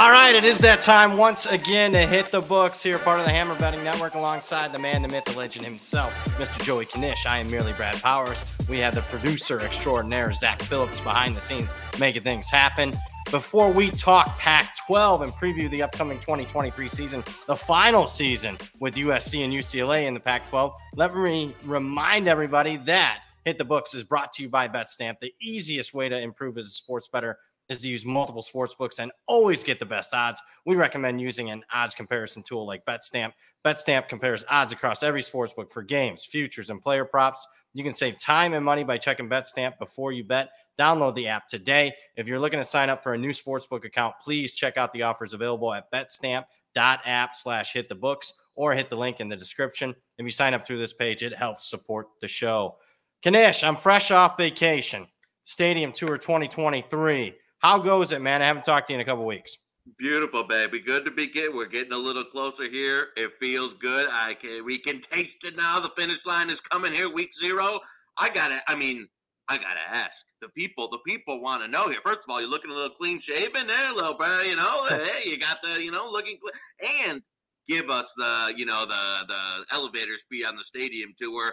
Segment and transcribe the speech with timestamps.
[0.00, 3.26] All right, it is that time once again to hit the books here, part of
[3.26, 6.58] the Hammer Betting Network, alongside the man, the myth, the legend himself, Mr.
[6.64, 7.26] Joey Knish.
[7.26, 8.42] I am merely Brad Powers.
[8.66, 12.94] We have the producer extraordinaire, Zach Phillips, behind the scenes, making things happen.
[13.30, 18.94] Before we talk Pac 12 and preview the upcoming 2023 season, the final season with
[18.94, 23.94] USC and UCLA in the Pac 12, let me remind everybody that Hit the Books
[23.94, 27.38] is brought to you by BetStamp, the easiest way to improve as a sports bettor
[27.70, 30.42] is to use multiple sports books and always get the best odds.
[30.66, 33.32] We recommend using an odds comparison tool like BetStamp.
[33.64, 37.46] BetStamp compares odds across every sports book for games, futures, and player props.
[37.72, 40.50] You can save time and money by checking BetStamp before you bet.
[40.78, 41.94] Download the app today.
[42.16, 45.02] If you're looking to sign up for a new sportsbook account, please check out the
[45.02, 49.94] offers available at betstamp.app slash hit the books or hit the link in the description.
[50.18, 52.76] If you sign up through this page, it helps support the show.
[53.24, 55.06] Knish, I'm fresh off vacation.
[55.44, 57.34] Stadium Tour 2023.
[57.60, 58.40] How goes it, man?
[58.42, 59.56] I haven't talked to you in a couple weeks.
[59.98, 60.80] Beautiful, baby.
[60.80, 61.54] Good to begin.
[61.54, 63.08] We're getting a little closer here.
[63.16, 64.08] It feels good.
[64.10, 64.64] I can.
[64.64, 65.78] We can taste it now.
[65.78, 67.10] The finish line is coming here.
[67.10, 67.80] Week zero.
[68.16, 68.60] I gotta.
[68.66, 69.08] I mean,
[69.48, 70.88] I gotta ask the people.
[70.88, 72.00] The people want to know here.
[72.02, 74.40] First of all, you're looking a little clean shaven there, little bro.
[74.42, 77.04] You know, hey, you got the, you know, looking clean.
[77.08, 77.22] And
[77.68, 81.52] give us the, you know, the the elevator speed on the stadium tour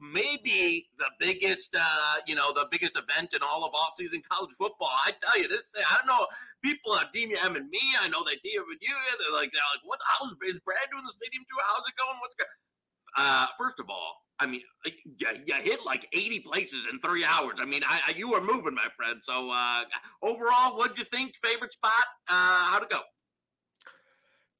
[0.00, 4.90] maybe the biggest, uh, you know, the biggest event in all of off-season college football.
[5.04, 6.26] I tell you this, thing, I don't know.
[6.62, 7.80] People are DMing me.
[8.00, 8.94] I know they DM with you.
[9.18, 10.00] They're like, they're like, what?
[10.06, 11.62] How's is Brad doing the stadium tour?
[11.68, 12.18] How's it going?
[12.20, 12.48] What's going?
[13.16, 17.58] Uh, first of all, I mean, you, you hit like 80 places in three hours.
[17.60, 19.20] I mean, I, I you were moving, my friend.
[19.22, 19.82] So uh,
[20.22, 21.34] overall, what'd you think?
[21.42, 22.04] Favorite spot?
[22.28, 23.00] Uh, how'd it go?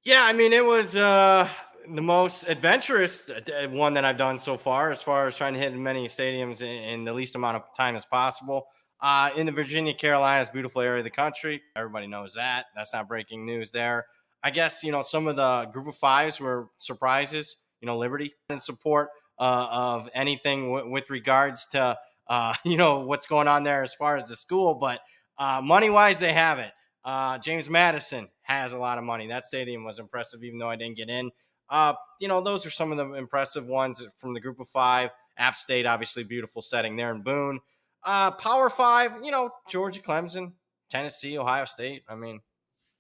[0.05, 1.49] Yeah, I mean, it was uh,
[1.95, 5.61] the most adventurous uh, one that I've done so far, as far as trying to
[5.61, 8.67] hit many stadiums in, in the least amount of time as possible.
[9.01, 11.63] Uh, in the Virginia, Carolinas, beautiful area of the country.
[11.75, 12.67] Everybody knows that.
[12.77, 14.07] That's not breaking news there.
[14.43, 18.35] I guess, you know, some of the group of fives were surprises, you know, Liberty
[18.49, 19.09] and support
[19.39, 21.99] uh, of anything w- with regards to,
[22.29, 24.75] uh, you know, what's going on there as far as the school.
[24.75, 25.01] But
[25.39, 26.73] uh, money wise, they have it.
[27.03, 29.29] Uh, James Madison has a lot of money.
[29.29, 31.31] That stadium was impressive, even though I didn't get in.
[31.71, 35.11] Uh, you know, those are some of the impressive ones from the group of five.
[35.39, 37.61] App State, obviously, beautiful setting there in Boone.
[38.05, 40.53] Uh, Power five, you know, Georgia, Clemson,
[40.91, 42.03] Tennessee, Ohio State.
[42.09, 42.41] I mean,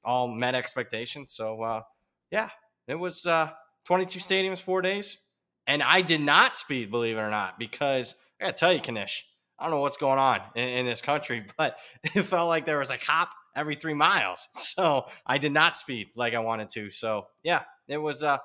[0.05, 1.33] all met expectations.
[1.33, 1.83] So, uh,
[2.31, 2.51] yeah,
[2.87, 3.51] it was uh,
[3.85, 5.23] 22 stadiums, four days.
[5.67, 8.81] And I did not speed, believe it or not, because I got to tell you,
[8.81, 9.27] Knish,
[9.59, 12.79] I don't know what's going on in, in, this country, but it felt like there
[12.79, 14.49] was a cop every three miles.
[14.57, 16.91] So I did not speed like I wanted to.
[16.91, 18.23] So, yeah, it was.
[18.23, 18.39] Uh,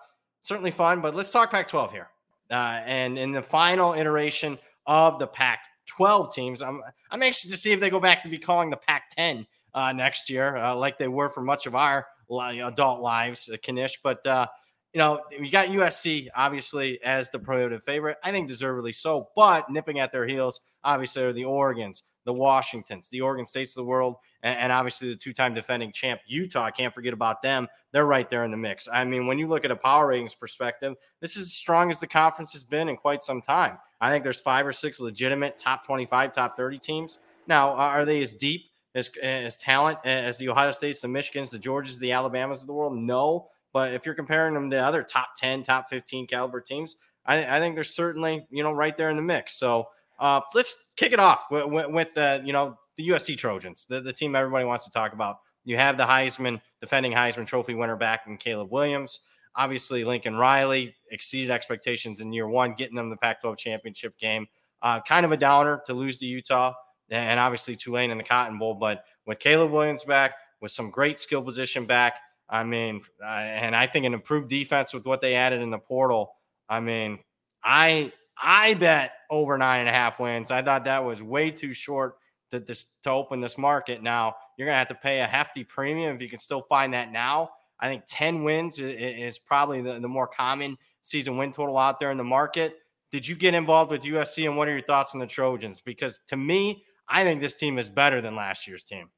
[0.46, 1.02] certainly fun.
[1.02, 2.08] But let's talk Pac 12 here.
[2.52, 7.58] Uh, and in the final iteration of the Pac 12 teams, I'm, I'm anxious to
[7.58, 10.76] see if they go back to be calling the Pac 10 uh, next year, uh,
[10.76, 14.00] like they were for much of our adult lives, uh, Knish.
[14.04, 14.46] But, uh,
[14.94, 18.18] you know, we got USC obviously as the prohibitive favorite.
[18.24, 23.10] I think deservedly so, but nipping at their heels, obviously, are the Oregons, the Washingtons,
[23.10, 26.64] the Oregon States of the world, and, and obviously the two-time defending champ Utah.
[26.64, 27.68] I can't forget about them.
[27.96, 28.90] They're right there in the mix.
[28.92, 32.02] I mean, when you look at a power ratings perspective, this is as strong as
[32.02, 33.78] the conference has been in quite some time.
[34.02, 37.20] I think there's five or six legitimate top 25, top 30 teams.
[37.48, 38.64] Now, are they as deep
[38.96, 42.74] as, as talent as the Ohio States, the Michigans, the Georgias, the Alabamas of the
[42.74, 42.98] world?
[42.98, 43.48] No.
[43.72, 47.60] But if you're comparing them to other top 10, top 15 caliber teams, I, I
[47.62, 49.56] think they're certainly, you know, right there in the mix.
[49.58, 49.88] So
[50.20, 54.02] uh, let's kick it off with, with, with, the, you know, the USC Trojans, the,
[54.02, 55.38] the team everybody wants to talk about.
[55.66, 59.22] You have the Heisman, defending Heisman Trophy winner back in Caleb Williams.
[59.56, 64.48] Obviously, Lincoln Riley exceeded expectations in year one, getting them the Pac 12 championship game.
[64.82, 66.74] Uh, kind of a downer to lose to Utah
[67.10, 68.76] and obviously Tulane in the Cotton Bowl.
[68.76, 73.76] But with Caleb Williams back, with some great skill position back, I mean, uh, and
[73.76, 76.34] I think an improved defense with what they added in the portal.
[76.70, 77.20] I mean,
[77.64, 78.12] I
[78.42, 80.52] I bet over nine and a half wins.
[80.52, 82.18] I thought that was way too short
[82.52, 84.04] to this to open this market.
[84.04, 87.12] Now you're gonna have to pay a hefty premium if you can still find that
[87.12, 87.50] now.
[87.80, 92.12] I think 10 wins is, probably the, the more common season win total out there
[92.12, 92.78] in the market.
[93.12, 95.82] Did you get involved with USC and what are your thoughts on the Trojans?
[95.82, 99.10] Because to me, I think this team is better than last year's team.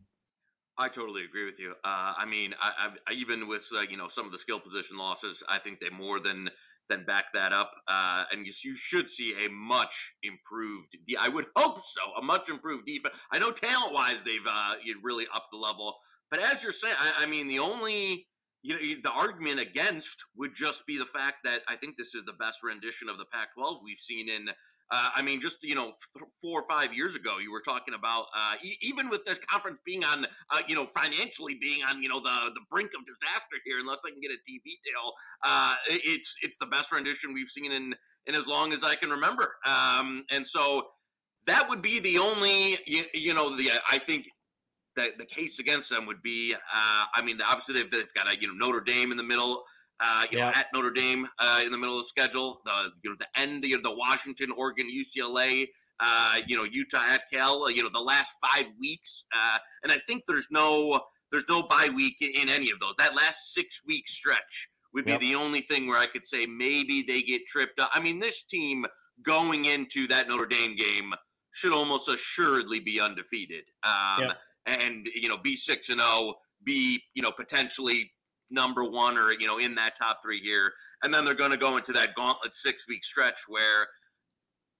[0.77, 1.71] I totally agree with you.
[1.83, 4.97] Uh, I mean, I, I, even with uh, you know some of the skill position
[4.97, 6.49] losses, I think they more than
[6.89, 7.71] than back that up.
[7.87, 10.97] Uh, and you, you, should see a much improved.
[11.05, 12.13] De- I would hope so.
[12.19, 13.15] A much improved defense.
[13.31, 15.95] I know talent wise they've uh, really upped the level,
[16.29, 18.27] but as you're saying, I, I mean the only
[18.63, 22.25] you know the argument against would just be the fact that I think this is
[22.25, 24.49] the best rendition of the Pac-12 we've seen in
[24.89, 27.93] Uh, I mean, just you know, th- four or five years ago, you were talking
[27.93, 32.01] about uh, e- even with this conference being on, uh, you know, financially being on,
[32.01, 35.13] you know, the the brink of disaster here, unless I can get a TV deal.
[35.43, 37.95] Uh, it's it's the best rendition we've seen in
[38.27, 39.55] in as long as I can remember.
[39.65, 40.83] Um, and so
[41.47, 44.29] that would be the only, you, you know, the I think
[44.95, 48.39] the the case against them would be, uh, I mean, obviously they've, they've got a
[48.39, 49.63] you know Notre Dame in the middle
[49.99, 52.61] uh, you know, at Notre Dame uh, in the middle of the schedule.
[52.65, 55.67] The you know the end of the Washington, Oregon, UCLA,
[55.99, 57.63] uh, you know Utah at Cal.
[57.63, 61.01] Uh, you know the last five weeks, uh, and I think there's no
[61.31, 62.93] there's no bye week in, in any of those.
[62.97, 65.19] That last six week stretch would be yep.
[65.19, 67.89] the only thing where I could say maybe they get tripped up.
[67.93, 68.85] I mean, this team
[69.23, 71.13] going into that Notre Dame game
[71.51, 73.63] should almost assuredly be undefeated.
[73.83, 74.37] Um, yep.
[74.67, 76.33] And you know, be six and zero, oh,
[76.63, 78.11] be you know potentially
[78.49, 80.73] number one or you know in that top three here,
[81.03, 83.87] and then they're going to go into that gauntlet six week stretch where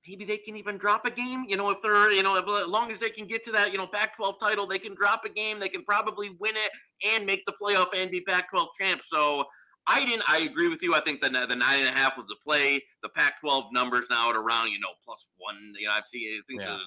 [0.07, 1.45] maybe they can even drop a game.
[1.47, 3.71] You know, if they're you know if, as long as they can get to that
[3.71, 5.59] you know Pac-12 title, they can drop a game.
[5.59, 6.71] They can probably win it
[7.07, 9.09] and make the playoff and be Pac-12 champs.
[9.09, 9.45] So.
[9.89, 10.29] I didn't.
[10.29, 10.95] I agree with you.
[10.95, 12.83] I think the the nine and a half was the play.
[13.03, 15.55] The Pac-12 numbers now at around you know plus one.
[15.79, 16.77] You know, I've seen things yeah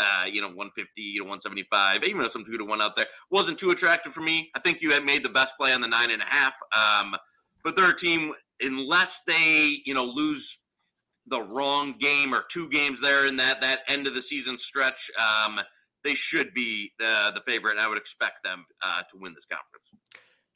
[0.00, 3.06] uh, you know, 150, you know, 175, even though some two to one out there.
[3.30, 4.50] Wasn't too attractive for me.
[4.54, 6.54] I think you had made the best play on the nine and a half.
[6.74, 7.16] Um,
[7.62, 10.58] but they're a team, unless they, you know, lose
[11.26, 15.10] the wrong game or two games there in that that end of the season stretch,
[15.18, 15.60] um,
[16.02, 19.44] they should be the the favorite, and I would expect them uh, to win this
[19.44, 19.92] conference.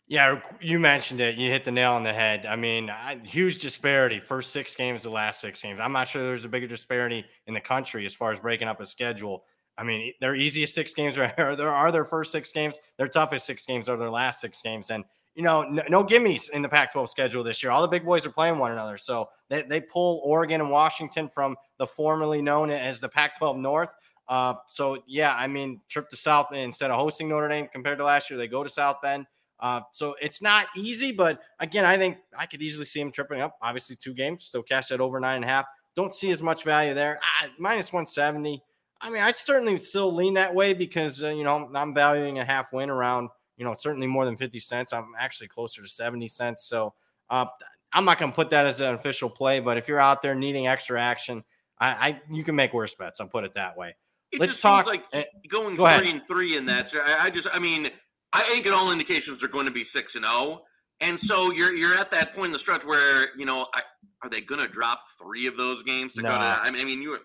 [0.06, 1.36] Yeah, you mentioned it.
[1.36, 2.44] You hit the nail on the head.
[2.44, 2.90] I mean,
[3.24, 4.20] huge disparity.
[4.20, 5.80] First six games, the last six games.
[5.80, 8.80] I'm not sure there's a bigger disparity in the country as far as breaking up
[8.80, 9.44] a schedule.
[9.78, 12.78] I mean, their easiest six games are there are their first six games.
[12.98, 14.90] Their toughest six games are their last six games.
[14.90, 15.04] And
[15.34, 17.72] you know, no, no gimmies in the Pac-12 schedule this year.
[17.72, 18.98] All the big boys are playing one another.
[18.98, 23.92] So they, they pull Oregon and Washington from the formerly known as the Pac-12 North.
[24.28, 28.04] Uh, so yeah, I mean, trip to South instead of hosting Notre Dame compared to
[28.04, 29.26] last year, they go to South Bend.
[29.64, 33.40] Uh, so it's not easy, but again, I think I could easily see him tripping
[33.40, 33.56] up.
[33.62, 35.64] Obviously, two games, still cash that over nine and a half.
[35.96, 37.18] Don't see as much value there.
[37.22, 38.62] Ah, minus 170.
[39.00, 42.44] I mean, I'd certainly still lean that way because, uh, you know, I'm valuing a
[42.44, 44.92] half win around, you know, certainly more than 50 cents.
[44.92, 46.64] I'm actually closer to 70 cents.
[46.66, 46.92] So
[47.30, 47.46] uh,
[47.94, 50.34] I'm not going to put that as an official play, but if you're out there
[50.34, 51.42] needing extra action,
[51.78, 53.18] I, I you can make worse bets.
[53.18, 53.96] I'll put it that way.
[54.30, 54.84] It Let's talk.
[54.86, 55.04] like
[55.48, 56.06] going go three ahead.
[56.06, 56.92] and three in that.
[56.94, 57.90] I, I just, I mean,
[58.34, 60.64] I think all indications they're going to be six and zero, oh.
[61.00, 63.82] and so you're you're at that point in the stretch where you know I,
[64.22, 66.34] are they going to drop three of those games to go to?
[66.34, 67.18] I mean, I mean, you,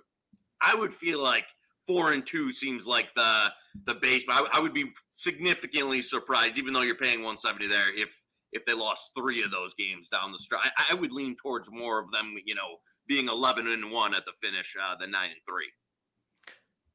[0.61, 1.45] I would feel like
[1.87, 3.51] four and two seems like the
[3.85, 7.93] the base, but I, I would be significantly surprised, even though you're paying 170 there,
[7.95, 8.15] if
[8.51, 10.69] if they lost three of those games down the stretch.
[10.77, 12.77] I, I would lean towards more of them, you know,
[13.07, 15.67] being 11 and one at the finish uh, than nine and three.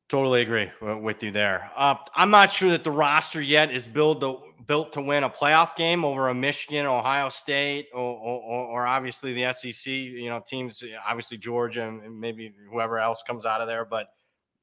[0.09, 1.71] Totally agree with you there.
[1.75, 5.31] Uh, I'm not sure that the roster yet is built to, built to win a
[5.31, 9.91] playoff game over a Michigan, Ohio State, or, or, or, obviously the SEC.
[9.91, 14.09] You know, teams obviously Georgia and maybe whoever else comes out of there, but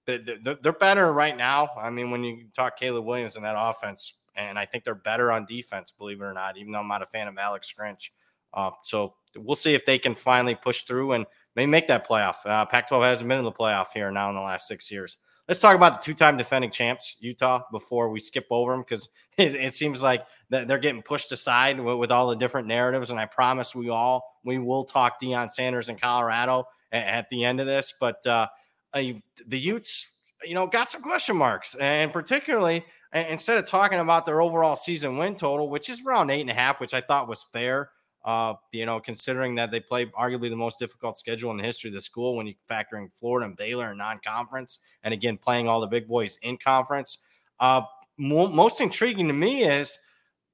[0.06, 1.70] they're better right now.
[1.76, 5.32] I mean, when you talk Caleb Williams and that offense, and I think they're better
[5.32, 6.58] on defense, believe it or not.
[6.58, 8.12] Even though I'm not a fan of Alex Grinch,
[8.54, 12.36] uh, so we'll see if they can finally push through and maybe make that playoff.
[12.46, 15.18] Uh, Pac-12 hasn't been in the playoff here now in the last six years.
[15.52, 19.54] Let's talk about the two-time defending champs, Utah, before we skip over them because it,
[19.54, 23.10] it, seems like they're getting pushed aside with, with, all the different narratives.
[23.10, 27.44] And I promise we all we will talk Deion Sanders in Colorado at, at the
[27.44, 27.94] end of this.
[28.00, 28.48] But uh,
[28.94, 34.40] the Utes, you know, got some question marks, and particularly instead of talking about their
[34.40, 37.44] overall season win total, which is around eight and a half, which I thought was
[37.44, 37.90] fair.
[38.24, 41.90] Uh, you know, considering that they play arguably the most difficult schedule in the history
[41.90, 45.68] of the school when you factor in Florida and Baylor and non-conference, and again playing
[45.68, 47.20] all the big boys in conference.
[47.60, 47.82] Uh,
[48.18, 49.98] mo- most intriguing to me is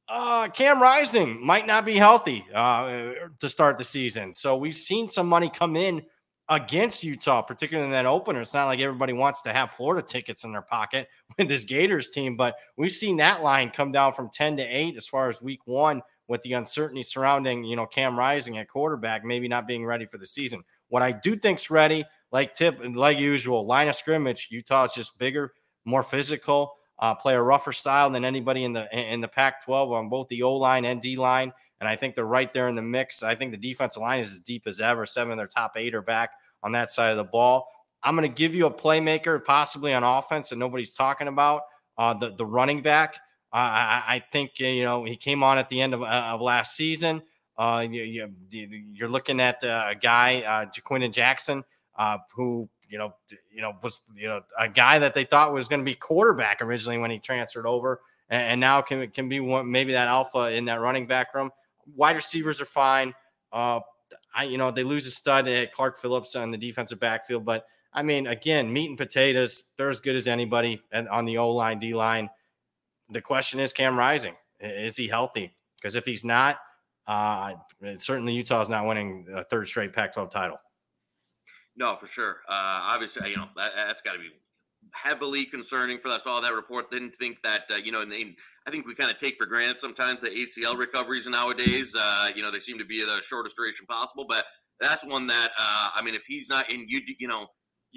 [0.08, 5.10] uh, Cam Rising might not be healthy uh, to start the season, so we've seen
[5.10, 6.02] some money come in
[6.50, 8.42] against Utah, particularly in that opener.
[8.42, 12.12] It's not like everybody wants to have Florida tickets in their pocket with this Gators
[12.12, 15.42] team, but we've seen that line come down from 10 to 8 as far as
[15.42, 19.86] week one with the uncertainty surrounding, you know, Cam Rising at quarterback, maybe not being
[19.86, 20.64] ready for the season.
[20.90, 24.48] What I do think's ready, like tip, like usual, line of scrimmage.
[24.52, 25.54] Utah is just bigger,
[25.86, 30.10] more physical, uh, play a rougher style than anybody in the in the Pac-12 on
[30.10, 31.54] both the O line and D line.
[31.80, 33.22] And I think they're right there in the mix.
[33.22, 35.06] I think the defensive line is as deep as ever.
[35.06, 36.32] Seven of their top eight are back
[36.64, 37.68] on that side of the ball.
[38.04, 41.64] I'm going to give you a playmaker, possibly on offense, that nobody's talking about.
[41.98, 43.20] Uh, the the running back.
[43.60, 46.42] I, I think uh, you know he came on at the end of, uh, of
[46.42, 47.22] last season.
[47.58, 51.64] Uh, you, are you, looking at uh, a guy, uh, Jackson,
[51.98, 53.14] uh, who you know
[53.52, 56.62] you know was you know a guy that they thought was going to be quarterback
[56.62, 60.54] originally when he transferred over, and, and, now can can be one maybe that alpha
[60.54, 61.50] in that running back room.
[61.96, 63.14] Wide receivers are fine.
[63.52, 63.80] Uh,
[64.36, 67.66] I you know they lose a stud at Clark Phillips on the defensive backfield, but
[67.92, 69.72] I mean again meat and potatoes.
[69.78, 72.30] They're as good as anybody on the O line, D line.
[73.10, 74.36] The question is Cam Rising.
[74.60, 75.56] Is he healthy?
[75.80, 76.58] Because if he's not,
[77.08, 77.54] uh,
[77.98, 80.58] certainly Utah is not winning a third straight Pac-12 title.
[81.78, 82.38] No, for sure.
[82.50, 84.30] Uh, obviously, you know that, has got to be
[84.94, 86.24] heavily concerning for us.
[86.26, 88.36] All that report didn't think that uh, you know, and, and,
[88.68, 91.96] I think we kind of take for granted sometimes the ACL recoveries nowadays.
[91.98, 94.46] Uh, you know, they seem to be the shortest duration possible, but
[94.80, 97.48] that's one that uh, I mean, if he's not in, you you know,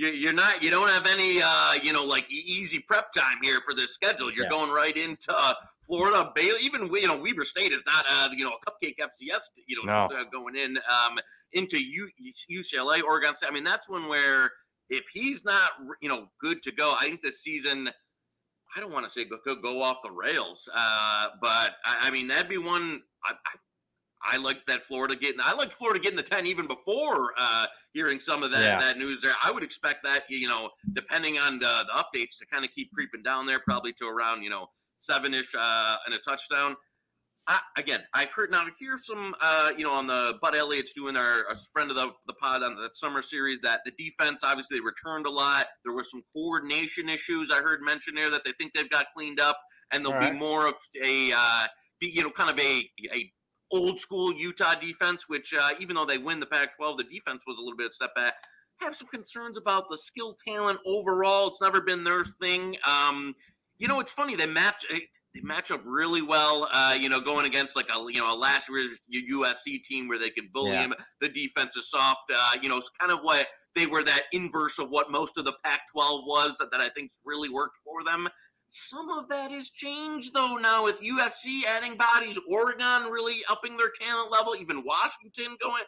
[0.09, 3.75] you're not you don't have any uh, you know like easy prep time here for
[3.75, 4.33] this schedule.
[4.33, 4.51] You're yeah.
[4.51, 8.45] going right into uh, Florida, Baylor, even you know Weber State is not uh, you
[8.45, 9.41] know a cupcake FCS.
[9.67, 10.25] You know, no.
[10.33, 11.19] going in um,
[11.53, 12.11] into U-
[12.51, 13.49] UCLA, Oregon State.
[13.51, 14.51] I mean, that's one where
[14.89, 17.91] if he's not you know good to go, I think the season.
[18.77, 22.29] I don't want to say go, go off the rails, uh, but I, I, mean
[22.29, 23.03] that'd be one.
[23.25, 23.59] I, I,
[24.23, 25.41] I like that Florida getting.
[25.43, 28.79] I like Florida getting the ten even before uh, hearing some of that yeah.
[28.79, 29.21] that news.
[29.21, 32.71] There, I would expect that you know, depending on the the updates, to kind of
[32.73, 34.67] keep creeping down there, probably to around you know
[34.99, 36.77] seven ish uh, and a touchdown.
[37.47, 41.17] I, again, I've heard now hear some, uh, you know, on the Bud Elliott's doing
[41.17, 44.79] our a friend of the, the pod on the summer series that the defense obviously
[44.79, 45.67] they returned a lot.
[45.85, 49.41] There were some coordination issues I heard mentioned there that they think they've got cleaned
[49.41, 49.59] up,
[49.91, 50.33] and there'll right.
[50.33, 51.67] be more of a, uh,
[51.99, 53.33] be, you know, kind of a a
[53.73, 55.25] old school Utah defense.
[55.29, 57.93] Which uh, even though they win the Pac-12, the defense was a little bit of
[57.93, 58.35] step back.
[58.81, 61.49] Have some concerns about the skill talent overall.
[61.49, 62.77] It's never been their thing.
[62.87, 63.35] Um,
[63.79, 65.01] you know, it's funny they match eh,
[65.35, 66.69] they match up really well.
[66.71, 70.19] Uh, you know, going against like a you know a last year's USC team where
[70.19, 70.83] they can bully yeah.
[70.83, 70.95] him.
[71.21, 72.21] The defense is soft.
[72.33, 75.45] Uh, you know, it's kind of what they were that inverse of what most of
[75.45, 78.29] the Pac-12 was that, that I think really worked for them.
[78.71, 83.91] Some of that has changed though now with USC adding bodies, Oregon really upping their
[83.91, 85.83] talent level, even Washington going.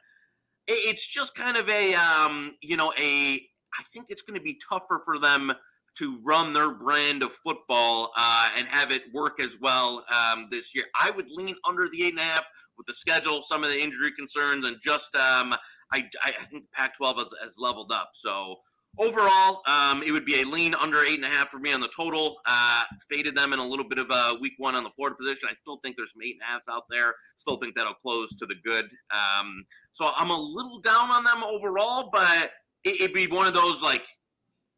[0.66, 3.34] It's just kind of a um, you know a.
[3.74, 5.52] I think it's going to be tougher for them
[5.96, 10.74] to run their brand of football uh, and have it work as well um, this
[10.74, 10.84] year.
[11.00, 12.44] I would lean under the eight and a half
[12.76, 15.54] with the schedule, some of the injury concerns, and just um,
[15.92, 18.10] I, I think the Pac-12 has, has leveled up.
[18.14, 18.56] So
[18.99, 21.80] overall, um, it would be a lean under eight and a half for me on
[21.80, 22.37] the total.
[22.46, 25.49] Uh, faded them in a little bit of a week one on the Florida position.
[25.50, 27.14] I still think there's some eight and a halfs out there.
[27.38, 28.87] Still think that'll close to the good.
[29.11, 32.50] Um, so I'm a little down on them overall, but
[32.84, 34.06] it, it'd be one of those like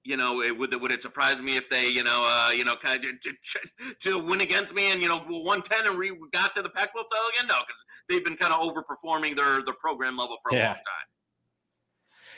[0.05, 2.75] you know, it, would would it surprise me if they, you know, uh, you know,
[2.77, 3.33] kind of to,
[4.03, 6.93] to, win against me and you know, one ten and we got to the Pac-12
[6.93, 7.49] title again?
[7.49, 10.67] No, because they've been kind of overperforming their their program level for a yeah.
[10.67, 11.09] long time.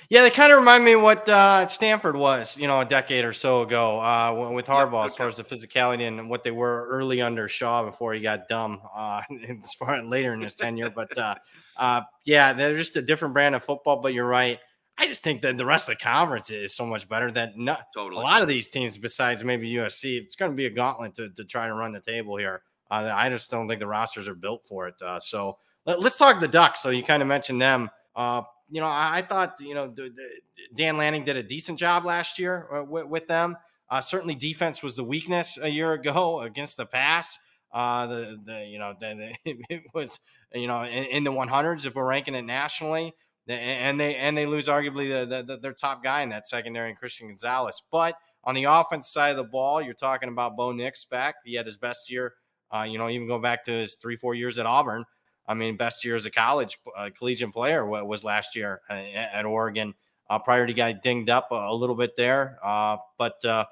[0.08, 3.32] Yeah, they kind of remind me what uh, Stanford was, you know, a decade or
[3.32, 7.20] so ago uh, with Harbaugh, as far as the physicality and what they were early
[7.20, 9.22] under Shaw before he got dumb, uh,
[9.64, 10.90] as far later in his tenure.
[10.90, 11.34] But uh,
[11.76, 14.00] uh, yeah, they're just a different brand of football.
[14.00, 14.60] But you're right.
[14.98, 17.86] I just think that the rest of the conference is so much better that not,
[17.94, 18.20] totally.
[18.20, 21.28] a lot of these teams, besides maybe USC, it's going to be a gauntlet to,
[21.30, 22.62] to try to run the table here.
[22.90, 24.94] Uh, I just don't think the rosters are built for it.
[25.02, 26.80] Uh, so let, us talk the Ducks.
[26.80, 27.90] So you kind of mentioned them.
[28.14, 30.28] Uh, you know, I, thought you know the, the,
[30.74, 33.56] Dan Lanning did a decent job last year uh, with, with, them.
[33.88, 37.38] Uh, certainly, defense was the weakness a year ago against the pass.
[37.72, 40.20] Uh, the the you know the, it was
[40.52, 43.12] you know in, in the 100s if we're ranking it nationally
[43.48, 47.28] and they and they lose arguably the, the, their top guy in that secondary, Christian
[47.28, 47.82] Gonzalez.
[47.90, 51.36] But on the offense side of the ball, you're talking about Bo Nix back.
[51.44, 52.34] He had his best year.
[52.74, 55.04] Uh, you know, even go back to his three four years at Auburn.
[55.48, 59.44] I mean, best year as a college uh, collegiate player was last year uh, at
[59.44, 59.94] Oregon.
[60.28, 63.64] Uh, prior to get dinged up a, little bit there, uh, but uh,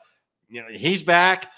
[0.49, 1.51] you know he's back.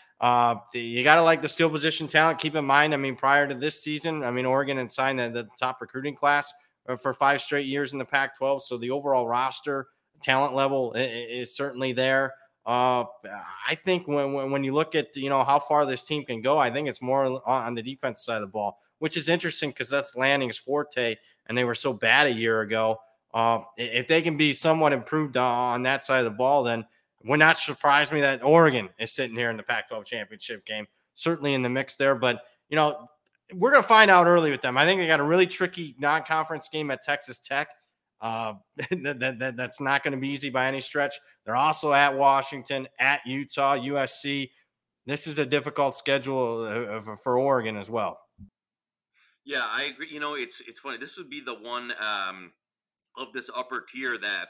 [0.73, 2.39] you got to like the skill position talent.
[2.39, 5.29] Keep in mind, I mean, prior to this season, I mean, Oregon had signed the,
[5.29, 6.51] the top recruiting class
[6.89, 8.63] uh, for five straight years in the Pac 12.
[8.63, 9.89] So the overall roster
[10.23, 12.33] talent level is certainly there.
[12.65, 13.05] Uh,
[13.69, 16.43] I think when, when, when you look at you know how far this team can
[16.43, 19.71] go, I think it's more on the defense side of the ball, which is interesting
[19.71, 22.99] because that's Lanning's forte, and they were so bad a year ago.
[23.35, 26.85] Uh, if they can be somewhat improved on that side of the ball, then
[27.25, 30.87] would not surprise me that Oregon is sitting here in the Pac-12 championship game.
[31.15, 33.09] Certainly in the mix there, but you know
[33.55, 34.76] we're going to find out early with them.
[34.76, 37.69] I think they got a really tricky non-conference game at Texas Tech.
[38.21, 38.55] Uh,
[38.91, 41.15] that, that, that's not going to be easy by any stretch.
[41.45, 44.50] They're also at Washington, at Utah, USC.
[45.07, 48.19] This is a difficult schedule uh, for Oregon as well.
[49.47, 50.09] Yeah, I agree.
[50.11, 50.99] You know, it's it's funny.
[50.99, 52.53] This would be the one um,
[53.17, 54.47] of this upper tier that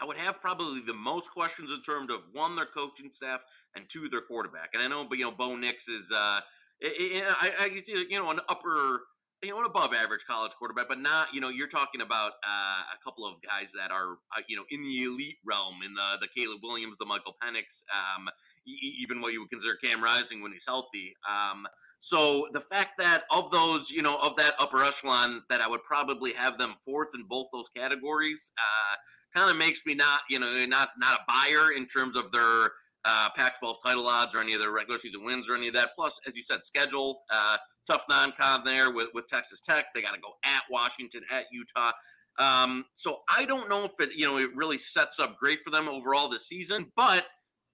[0.00, 3.40] I would have probably the most questions in terms of one, their coaching staff,
[3.76, 4.70] and two, their quarterback.
[4.74, 6.40] And I know, but you know, Bo Nix is, uh,
[6.80, 9.02] it, it, I, I see, you know, an upper
[9.42, 12.82] you know, an above average college quarterback, but not, you know, you're talking about uh,
[12.92, 16.18] a couple of guys that are, uh, you know, in the elite realm, in the
[16.20, 18.28] the Caleb Williams, the Michael Penix, um,
[18.66, 21.14] even what you would consider Cam Rising when he's healthy.
[21.28, 21.66] Um,
[22.00, 25.84] so the fact that of those, you know, of that upper echelon, that I would
[25.84, 28.96] probably have them fourth in both those categories, uh,
[29.38, 32.72] kind of makes me not, you know, not not a buyer in terms of their
[33.04, 35.90] uh, Pac-12 title odds or any of their regular season wins or any of that.
[35.96, 37.56] Plus, as you said, schedule uh,
[37.86, 39.86] tough non-con there with with Texas Tech.
[39.94, 41.92] They got to go at Washington, at Utah.
[42.38, 45.70] Um, so I don't know if it you know it really sets up great for
[45.70, 46.90] them overall this season.
[46.96, 47.26] But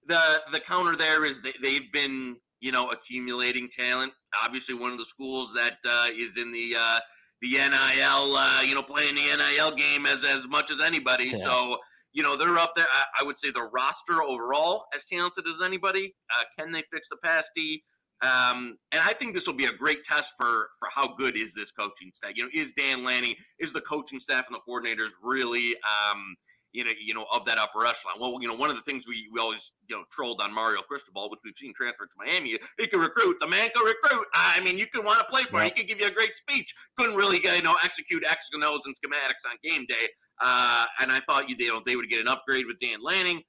[0.05, 4.13] the the counter there is they, they've been you know accumulating talent.
[4.43, 6.99] Obviously, one of the schools that uh, is in the uh,
[7.41, 11.29] the NIL, uh, you know, playing the NIL game as as much as anybody.
[11.29, 11.37] Yeah.
[11.37, 11.77] So
[12.13, 12.87] you know, they're up there.
[12.91, 16.15] I, I, would say the roster overall as talented as anybody.
[16.35, 17.83] Uh, can they fix the pass D?
[18.21, 21.53] Um, and I think this will be a great test for for how good is
[21.53, 22.31] this coaching staff.
[22.35, 26.35] You know, is Dan Lanning, is the coaching staff and the coordinators really, um,
[26.73, 28.15] you know, you know, of that upper echelon?
[28.19, 30.81] Well, you know, one of the things we, we always you know trolled on Mario
[30.81, 32.57] Cristobal, which we've seen transfer to Miami.
[32.79, 33.37] He can recruit.
[33.39, 34.25] The man can recruit.
[34.33, 35.59] I mean, you can want to play for.
[35.59, 35.65] Him.
[35.65, 36.73] He could give you a great speech.
[36.97, 40.07] Couldn't really, you know, execute X and O's and schematics on game day.
[40.41, 42.97] Uh, and I thought you, they, you know, they would get an upgrade with Dan
[43.03, 43.43] Lanning.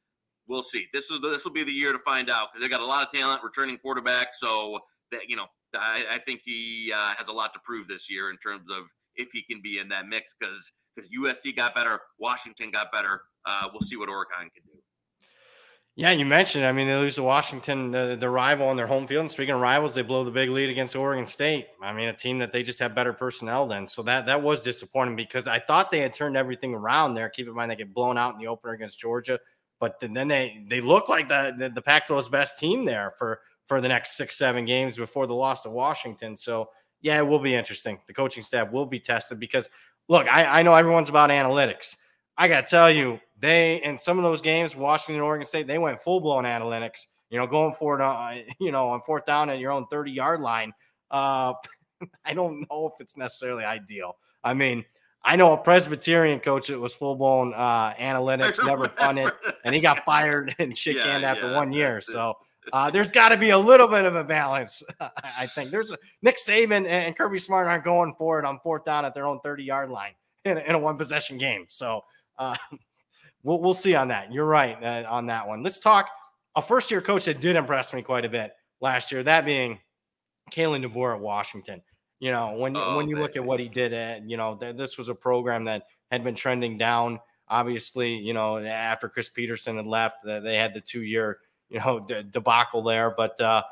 [0.48, 0.86] We'll see.
[0.92, 3.06] This is this will be the year to find out because they got a lot
[3.06, 4.28] of talent, returning quarterback.
[4.34, 4.80] So
[5.12, 8.30] that you know, I, I think he uh, has a lot to prove this year
[8.30, 8.84] in terms of
[9.16, 13.22] if he can be in that mix because because USC got better, Washington got better.
[13.44, 14.78] Uh, we'll see what Oregon can do.
[15.98, 16.64] Yeah, you mentioned.
[16.64, 19.22] I mean, they lose to Washington, the, the rival on their home field.
[19.22, 21.66] And speaking of rivals, they blow the big lead against Oregon State.
[21.82, 23.88] I mean, a team that they just have better personnel than.
[23.88, 27.28] So that that was disappointing because I thought they had turned everything around there.
[27.28, 29.40] Keep in mind they get blown out in the opener against Georgia,
[29.80, 33.80] but then they they look like the the, the Pac-12's best team there for for
[33.80, 36.36] the next six seven games before the loss to Washington.
[36.36, 37.98] So yeah, it will be interesting.
[38.06, 39.68] The coaching staff will be tested because
[40.08, 41.96] look, I, I know everyone's about analytics.
[42.36, 45.78] I got to tell you, they in some of those games, Washington Oregon State, they
[45.78, 47.06] went full blown analytics.
[47.30, 50.12] You know, going for it, uh, you know, on fourth down at your own thirty
[50.12, 50.72] yard line.
[51.10, 51.54] Uh,
[52.24, 54.16] I don't know if it's necessarily ideal.
[54.42, 54.84] I mean,
[55.24, 59.32] I know a Presbyterian coach that was full blown uh, analytics, never punted,
[59.64, 62.00] and he got fired and shit canned after yeah, one year.
[62.00, 62.34] So
[62.72, 64.82] uh, there's got to be a little bit of a balance.
[65.00, 68.84] I think there's a, Nick Saban and Kirby Smart aren't going for it on fourth
[68.84, 70.12] down at their own 30 yard line
[70.44, 71.64] in a, in a one possession game.
[71.68, 72.02] So
[72.38, 72.56] uh,
[73.42, 74.32] we'll, we'll see on that.
[74.32, 75.62] You're right uh, on that one.
[75.62, 76.08] Let's talk
[76.56, 79.78] a first year coach that did impress me quite a bit last year, that being
[80.50, 81.82] Kalen DeBoer at Washington.
[82.20, 83.22] You know, when oh, when you man.
[83.22, 86.24] look at what he did, at, you know, th- this was a program that had
[86.24, 87.20] been trending down.
[87.48, 91.78] Obviously, you know, after Chris Petersen had left, uh, they had the two year, you
[91.78, 93.62] know, de- debacle there, but uh,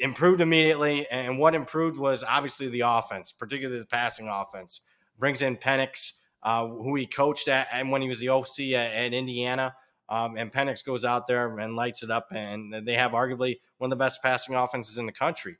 [0.00, 1.08] improved immediately.
[1.10, 4.82] And what improved was obviously the offense, particularly the passing offense.
[5.18, 8.92] Brings in Penix, uh, who he coached at and when he was the OC at,
[8.92, 9.74] at Indiana.
[10.08, 13.88] Um, and Penix goes out there and lights it up, and they have arguably one
[13.88, 15.56] of the best passing offenses in the country.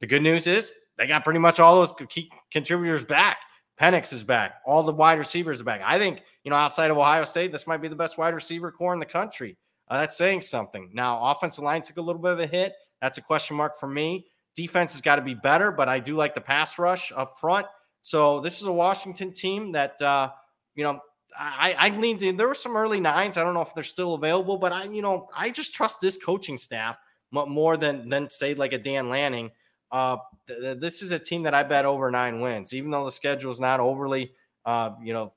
[0.00, 3.38] The good news is they got pretty much all those key contributors back.
[3.80, 4.56] Penix is back.
[4.66, 5.80] All the wide receivers are back.
[5.84, 8.72] I think, you know, outside of Ohio State, this might be the best wide receiver
[8.72, 9.56] core in the country.
[9.86, 10.90] Uh, that's saying something.
[10.92, 12.74] Now, offensive line took a little bit of a hit.
[13.00, 14.26] That's a question mark for me.
[14.54, 17.66] Defense has got to be better, but I do like the pass rush up front.
[18.00, 20.30] So this is a Washington team that uh,
[20.74, 21.00] you know
[21.38, 22.36] I, I leaned in.
[22.36, 23.36] There were some early nines.
[23.36, 26.18] I don't know if they're still available, but I you know I just trust this
[26.18, 26.96] coaching staff
[27.30, 29.50] more than than say like a Dan Lanning.
[29.92, 30.16] Uh,
[30.48, 33.50] th- this is a team that I bet over nine wins, even though the schedule
[33.50, 34.32] is not overly
[34.64, 35.32] uh, you know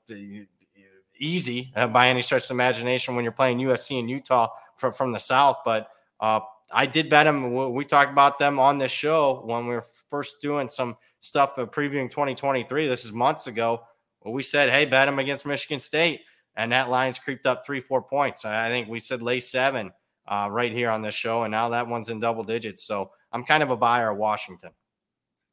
[1.18, 5.12] easy uh, by any stretch of imagination when you're playing USC and Utah from from
[5.12, 5.58] the South.
[5.64, 5.88] But
[6.20, 6.40] uh,
[6.72, 7.72] I did bet them.
[7.74, 12.10] We talked about them on this show when we were first doing some stuff previewing
[12.10, 12.88] 2023.
[12.88, 13.82] This is months ago.
[14.24, 16.22] We said, hey, bet them against Michigan State.
[16.56, 18.44] And that line's creeped up three, four points.
[18.44, 19.90] I think we said lay seven
[20.28, 21.42] uh, right here on this show.
[21.42, 22.84] And now that one's in double digits.
[22.84, 24.70] So I'm kind of a buyer of Washington.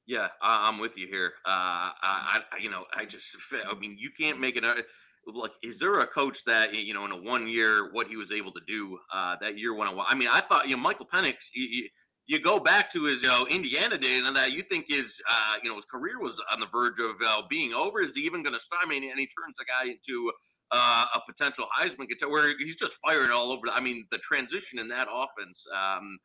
[0.09, 1.33] Yeah, I'm with you here.
[1.45, 3.37] Uh, I, I, you know, I just,
[3.69, 4.63] I mean, you can't make it.
[4.63, 8.31] Like, is there a coach that you know in a one year what he was
[8.31, 10.05] able to do uh, that year when I?
[10.07, 11.35] I mean, I thought you know Michael Penix.
[11.53, 11.91] He,
[12.25, 15.57] you go back to his you know, Indiana days and that you think his uh,
[15.61, 18.01] you know his career was on the verge of uh, being over.
[18.01, 18.81] Is he even going to start?
[18.83, 20.31] I mean, and he turns the guy into
[20.71, 23.67] uh, a potential Heisman contender where he's just firing all over.
[23.71, 25.63] I mean, the transition in that offense.
[25.71, 26.17] Um,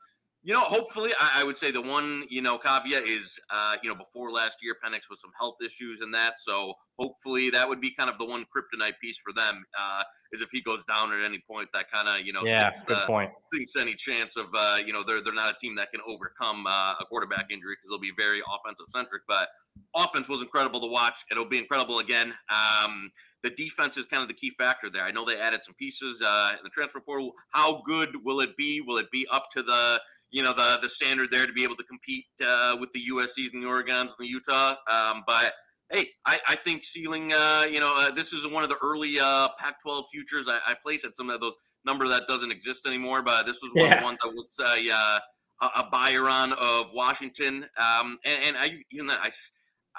[0.44, 3.88] you know, hopefully, I, I, would say the one you know caveat is uh, you
[3.88, 6.38] know before last year, Penix with some health issues and that.
[6.38, 9.64] So hopefully, that would be kind of the one kryptonite piece for them.
[9.78, 10.02] Uh,
[10.34, 12.96] is if he goes down at any point, that kind of you know yeah, good
[12.98, 13.30] the, point.
[13.52, 16.66] Thinks any chance of uh, you know they're they're not a team that can overcome
[16.66, 19.22] uh, a quarterback injury because they'll be very offensive centric.
[19.28, 19.48] But
[19.94, 21.24] offense was incredible to watch.
[21.30, 22.34] It'll be incredible again.
[22.50, 23.10] Um,
[23.42, 25.04] the defense is kind of the key factor there.
[25.04, 27.32] I know they added some pieces uh, in the transfer portal.
[27.50, 28.80] How good will it be?
[28.80, 31.76] Will it be up to the you know the the standard there to be able
[31.76, 34.74] to compete uh, with the USC's and the Oregons and the Utah?
[34.90, 35.52] Um, but
[35.90, 37.32] hey, I, I think ceiling.
[37.32, 40.46] Uh, you know, uh, this is one of the early uh, Pac-12 futures.
[40.48, 43.72] I, I placed at some of those number that doesn't exist anymore, but this was
[43.74, 43.94] one yeah.
[43.94, 45.18] of the ones that was uh,
[45.60, 47.66] a, a buyer on of Washington.
[47.76, 49.30] Um, and, and I even that I.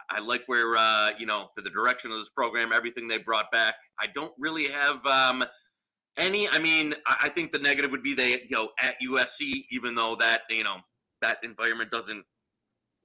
[0.08, 3.50] I like where uh, you know the, the, direction of this program, everything they brought
[3.52, 3.76] back.
[4.00, 5.44] I don't really have um,
[6.18, 6.48] any.
[6.50, 10.16] I mean, I, I, think the negative would be they go at USC, even though
[10.20, 10.76] that you know
[11.22, 12.24] that environment doesn't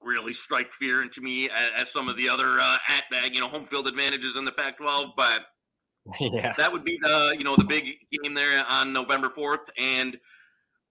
[0.02, 3.48] really strike fear into me as, as some of the other uh, at you know
[3.48, 5.12] home field advantages in the Pac-12.
[5.16, 5.42] But
[6.20, 10.18] yeah, that would be the you know the big game there on November fourth, and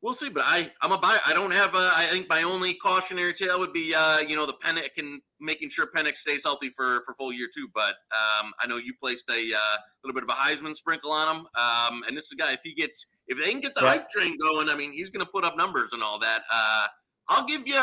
[0.02, 0.30] we'll see.
[0.30, 1.20] But I I'm a buyer.
[1.26, 1.74] I don't have.
[1.74, 5.22] A, I think my only cautionary tale would be uh, you know the Penix and
[5.40, 7.68] making sure Penix stays healthy for for full year too.
[7.74, 11.36] But um, I know you placed a uh, little bit of a Heisman sprinkle on
[11.36, 11.48] him.
[11.56, 13.90] Um, and this is a guy if he gets if they can get the yeah.
[13.90, 16.44] hype train going, I mean he's going to put up numbers and all that.
[16.52, 16.88] Uh,
[17.30, 17.82] I'll give you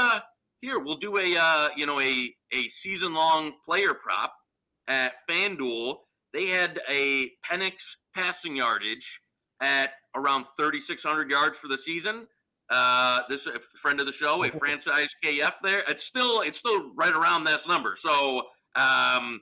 [0.61, 4.35] here we'll do a uh, you know a a season long player prop
[4.89, 5.99] at FanDuel.
[6.33, 7.75] They had a Penix
[8.15, 9.21] passing yardage
[9.61, 12.27] at around 3,600 yards for the season.
[12.69, 15.83] Uh, this a friend of the show, a franchise KF there.
[15.89, 17.97] It's still it's still right around that number.
[17.97, 18.39] So
[18.75, 19.41] um,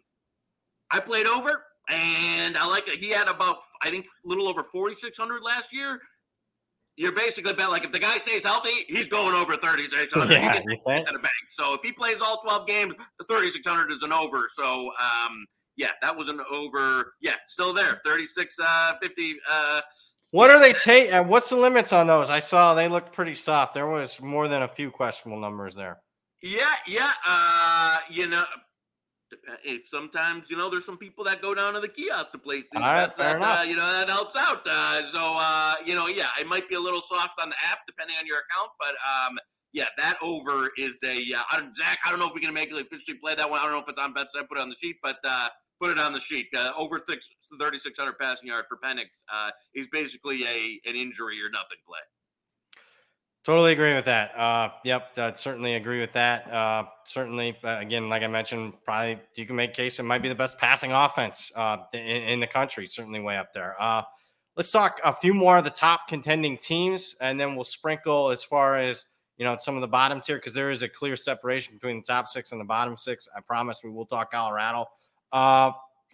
[0.90, 2.96] I played over, and I like it.
[2.96, 6.00] He had about I think a little over 4,600 last year
[6.96, 10.32] you're basically bet like if the guy stays healthy, he's going over 3,600.
[10.32, 10.64] Yeah, gets
[11.12, 11.34] the bank.
[11.50, 14.46] So if he plays all 12 games, the 3,600 is an over.
[14.54, 15.44] So um,
[15.76, 17.14] yeah, that was an over.
[17.20, 18.00] Yeah, still there.
[18.04, 19.36] 36, uh, 50.
[19.50, 19.80] Uh,
[20.30, 21.12] what are they take?
[21.12, 22.30] Uh, what's the limits on those?
[22.30, 23.74] I saw they looked pretty soft.
[23.74, 25.98] There was more than a few questionable numbers there.
[26.42, 27.12] Yeah, yeah.
[27.26, 28.44] Uh, you know,
[29.64, 32.64] if sometimes you know there's some people that go down to the kiosk to place
[32.72, 34.66] these right, bets that uh, you know that helps out.
[34.66, 37.78] Uh, so uh, you know, yeah, it might be a little soft on the app
[37.86, 39.38] depending on your account, but um,
[39.72, 41.98] yeah, that over is a uh, I don't, Zach.
[42.04, 43.60] I don't know if we're gonna make it officially play that one.
[43.60, 44.32] I don't know if it's on bets.
[44.38, 45.48] I put it on the sheet, but uh,
[45.80, 46.46] put it on the sheet.
[46.56, 51.78] Uh, over 3,600 passing yard for Penix uh, is basically a an injury or nothing
[51.86, 51.98] play.
[53.44, 54.34] Totally agree with that.
[54.34, 56.50] Uh, yep, uh, certainly agree with that.
[56.50, 60.30] Uh, certainly, uh, again, like I mentioned, probably you can make case it might be
[60.30, 62.86] the best passing offense uh, in, in, the country.
[62.86, 63.76] Certainly, way up there.
[63.78, 64.00] Uh,
[64.56, 68.42] let's talk a few more of the top contending teams, and then we'll sprinkle as
[68.42, 69.04] far as
[69.36, 72.02] you know some of the bottom tier because there is a clear separation between the
[72.02, 73.28] top six and the bottom six.
[73.36, 74.86] I promise we will talk Colorado.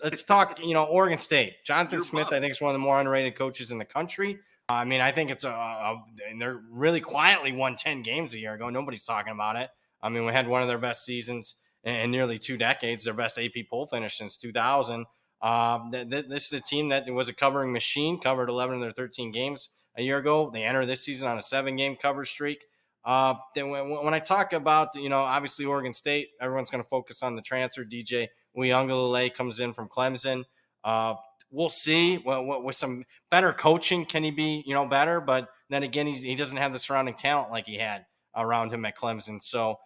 [0.02, 1.62] let's talk, you know, Oregon State.
[1.64, 4.40] Jonathan Smith, I think, is one of the more underrated coaches in the country.
[4.70, 8.38] I mean, I think it's a, a and they're really quietly won 10 games a
[8.38, 8.70] year ago.
[8.70, 9.70] Nobody's talking about it.
[10.02, 13.38] I mean, we had one of their best seasons in, nearly two decades, their best
[13.38, 15.06] AP poll finish since 2000.
[15.42, 18.80] Um, th- th- this is a team that was a covering machine, covered 11 of
[18.83, 20.50] their 13 games a year ago.
[20.52, 22.64] They enter this season on a seven game cover streak.
[23.04, 26.88] Uh, then when, when, I talk about, you know, obviously Oregon State, everyone's going to
[26.88, 27.85] focus on the transfer.
[27.85, 30.44] DJ Uiagalelei comes in from Clemson.
[30.85, 31.14] Uh,
[31.50, 32.18] we'll see.
[32.18, 35.20] Well, with some better coaching, can he be you know better?
[35.20, 38.96] But then again, he doesn't have the surrounding talent like he had around him at
[38.96, 39.42] Clemson.
[39.42, 39.76] So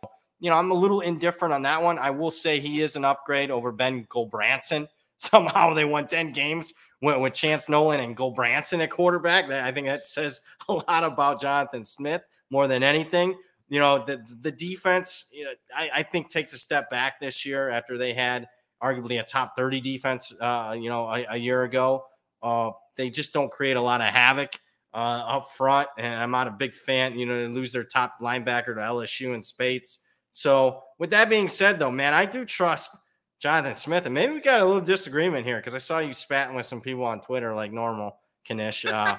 [0.40, 1.98] you know, I'm a little indifferent on that one.
[1.98, 4.88] I will say he is an upgrade over Ben Gulbranson.
[5.18, 9.50] Somehow they won 10 games with, with Chance Nolan and Gulbranson at quarterback.
[9.50, 13.35] I think that says a lot about Jonathan Smith more than anything.
[13.68, 17.46] You know, the the defense, you know, I, I think takes a step back this
[17.46, 18.46] year after they had
[18.85, 22.05] arguably a top 30 defense, uh, you know, a, a year ago.
[22.42, 24.53] Uh, they just don't create a lot of havoc
[24.92, 27.18] uh, up front, and I'm not a big fan.
[27.18, 29.99] You know, they lose their top linebacker to LSU and Speights.
[30.31, 32.97] So, with that being said, though, man, I do trust
[33.40, 36.55] Jonathan Smith, and maybe we got a little disagreement here because I saw you spatting
[36.55, 38.18] with some people on Twitter like normal,
[38.49, 38.85] Knish.
[38.85, 39.16] Uh,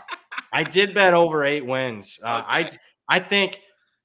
[0.53, 2.19] I did bet over eight wins.
[2.23, 2.47] Uh, okay.
[2.47, 3.61] I I think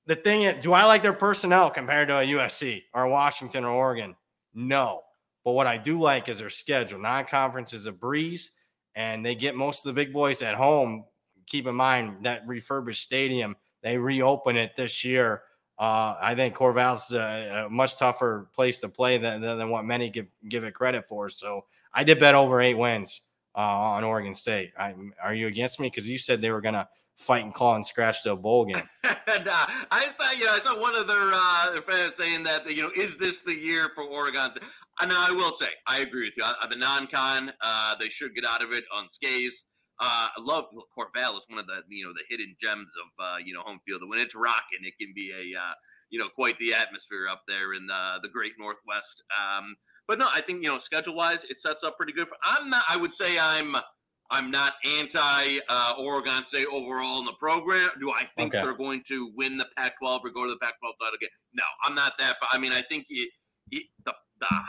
[0.06, 3.70] the thing is, do I like their personnel compared to a USC or Washington or
[3.70, 4.16] Oregon?
[4.54, 5.02] No.
[5.44, 6.98] But what I do like is their schedule.
[6.98, 8.52] Non conference is a breeze,
[8.94, 11.04] and they get most of the big boys at home.
[11.46, 15.42] Keep in mind that refurbished stadium, they reopen it this year.
[15.78, 19.86] Uh, I think Corvallis is a, a, much tougher place to play than, than, what
[19.86, 21.30] many give give it credit for.
[21.30, 23.22] So I did bet over eight wins
[23.56, 24.72] uh, on Oregon State.
[24.78, 25.86] I, are you against me?
[25.86, 26.86] Because you said they were going to
[27.20, 28.82] fight and claw and scratch to a bowl game.
[29.04, 32.70] and, uh, I saw, you know, I saw one of their uh, fans saying that,
[32.70, 34.50] you know, is this the year for Oregon?
[35.00, 36.44] And now I will say, I agree with you.
[36.44, 39.64] On the non-con, uh, they should get out of it unscathed.
[40.02, 40.64] Uh, I love
[40.96, 44.00] Corvallis, one of the you know the hidden gems of uh, you know home field.
[44.06, 45.74] When it's rocking, it can be a uh,
[46.08, 49.22] you know quite the atmosphere up there in the the Great Northwest.
[49.38, 49.76] Um,
[50.08, 52.28] but no, I think you know schedule wise, it sets up pretty good.
[52.28, 52.82] For, I'm not.
[52.88, 53.76] I would say I'm.
[54.30, 57.90] I'm not anti uh, Oregon State overall in the program.
[58.00, 58.62] Do I think okay.
[58.62, 61.30] they're going to win the Pac-12 or go to the Pac-12 title game?
[61.52, 62.36] No, I'm not that.
[62.40, 63.30] But I mean, I think it,
[63.70, 64.60] it, the the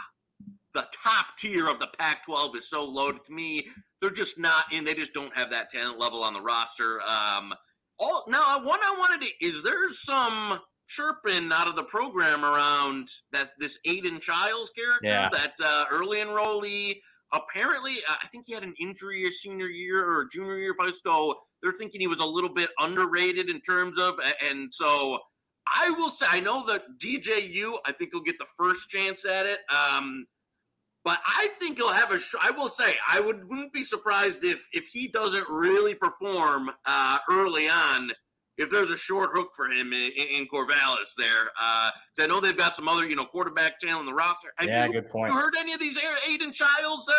[0.74, 3.24] the top tier of the Pac-12 is so loaded.
[3.26, 3.68] To me,
[4.00, 4.84] they're just not in.
[4.84, 7.02] They just don't have that talent level on the roster.
[7.02, 7.54] Um,
[8.00, 13.10] all now, one I wanted to is there's some chirping out of the program around
[13.32, 15.30] that's this Aidan Chiles character, yeah.
[15.30, 16.96] that uh, early enrollee.
[17.34, 20.76] Apparently, uh, I think he had an injury his senior year or junior year.
[20.78, 24.16] If I go, they're thinking he was a little bit underrated in terms of,
[24.46, 25.20] and so
[25.68, 29.46] I will say, I know that DJU, I think he'll get the first chance at
[29.46, 29.60] it.
[29.70, 30.26] Um,
[31.04, 32.20] but I think he'll have a.
[32.20, 36.70] Sh- I will say I would wouldn't be surprised if if he doesn't really perform
[36.86, 38.12] uh, early on.
[38.58, 42.58] If there's a short hook for him in, in Corvallis there, uh, I know they've
[42.58, 44.50] got some other you know quarterback talent on the roster.
[44.58, 45.32] Have yeah, you, good point.
[45.32, 45.98] You heard any of these
[46.30, 47.10] Aidan Chiles?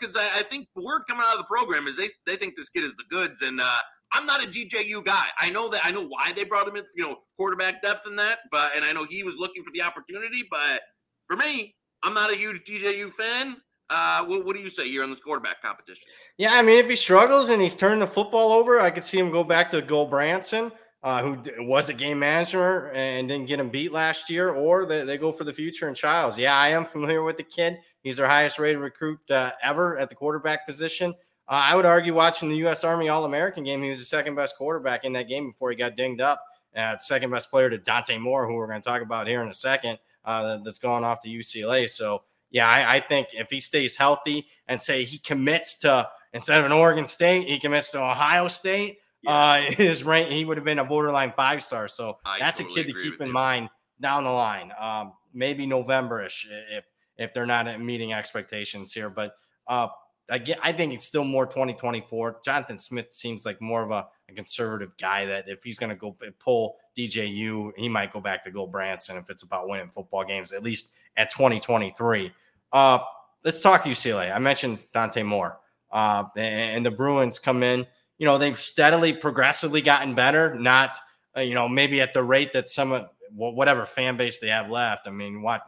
[0.00, 2.56] Because uh, I, I, think word coming out of the program is they they think
[2.56, 3.76] this kid is the goods, and uh,
[4.12, 5.26] I'm not a DJU guy.
[5.38, 8.16] I know that I know why they brought him in, you know, quarterback depth in
[8.16, 10.82] that, but and I know he was looking for the opportunity, but
[11.26, 13.56] for me, I'm not a huge DJU fan.
[13.94, 16.04] Uh, what, what, do you say here on this quarterback competition?
[16.38, 19.18] Yeah, I mean, if he struggles and he's turning the football over, I could see
[19.18, 23.68] him go back to Gulbranson, uh, who was a game manager and didn't get him
[23.68, 26.38] beat last year, or they, they go for the future in Chiles.
[26.38, 27.76] Yeah, I am familiar with the kid.
[28.02, 31.10] He's their highest rated recruit uh, ever at the quarterback position.
[31.46, 32.84] Uh, I would argue watching the U.S.
[32.84, 35.76] Army All American game, he was the second best quarterback in that game before he
[35.76, 36.42] got dinged up.
[36.74, 39.48] Uh, second best player to Dante Moore, who we're going to talk about here in
[39.48, 41.90] a second uh, that's gone off to UCLA.
[41.90, 46.58] So, yeah, I, I, think if he stays healthy and say he commits to instead
[46.58, 48.98] of an Oregon State, he commits to Ohio State.
[49.22, 49.32] Yeah.
[49.32, 51.88] Uh, his rank, he would have been a borderline five star.
[51.88, 53.32] So I that's totally a kid to keep in you.
[53.32, 54.70] mind down the line.
[54.78, 56.84] Um, maybe Novemberish if
[57.16, 59.08] if they're not meeting expectations here.
[59.08, 59.34] But
[59.66, 59.88] uh,
[60.28, 62.40] again, I think it's still more 2024.
[62.44, 65.96] Jonathan Smith seems like more of a, a conservative guy that if he's going to
[65.96, 70.52] go pull DJU, he might go back to Gulbranson if it's about winning football games,
[70.52, 72.32] at least at 2023.
[72.72, 72.98] Uh,
[73.44, 74.34] let's talk UCLA.
[74.34, 75.58] I mentioned Dante Moore,
[75.90, 77.86] uh, and the Bruins come in.
[78.18, 80.98] You know, they've steadily, progressively gotten better, not,
[81.36, 84.70] uh, you know, maybe at the rate that some of whatever fan base they have
[84.70, 85.06] left.
[85.06, 85.62] I mean, what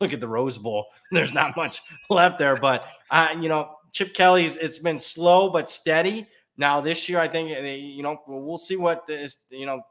[0.00, 0.86] look at the Rose Bowl.
[1.10, 5.70] There's not much left there, but uh, you know, Chip Kelly's it's been slow but
[5.70, 6.26] steady.
[6.56, 9.82] Now this year, I think eh, you know we'll see what is you know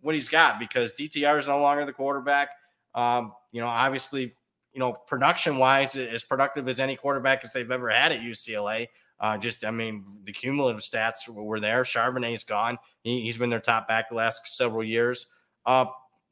[0.00, 2.50] what he's got because DTR is no longer the quarterback.
[2.94, 4.34] Um, you know, obviously,
[4.74, 8.88] you know, production wise, as productive as any quarterback as they've ever had at UCLA.
[9.20, 11.82] Uh, just, I mean, the cumulative stats were there.
[11.84, 12.76] Charbonnet's gone.
[13.02, 15.26] He, has been their top back the last several years.
[15.64, 15.86] Uh,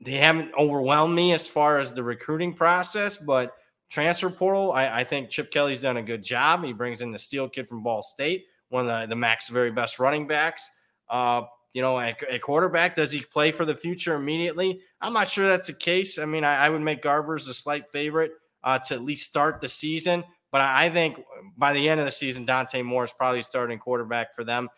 [0.05, 3.55] they haven't overwhelmed me as far as the recruiting process, but
[3.88, 6.64] transfer portal, I, I, think Chip Kelly's done a good job.
[6.64, 9.70] He brings in the Steele kid from Ball State, one of the, the Mac's very
[9.70, 10.68] best running backs.
[11.09, 14.80] Uh, you know, a, quarterback, does he play for the future immediately?
[15.00, 16.18] I'm not sure that's the case.
[16.18, 18.32] I mean, I, I would make Garbers a slight favorite
[18.62, 20.24] uh, to at least start the season.
[20.50, 21.20] But I, I think
[21.56, 24.68] by the end of the season, Dante Moore is probably starting quarterback for them.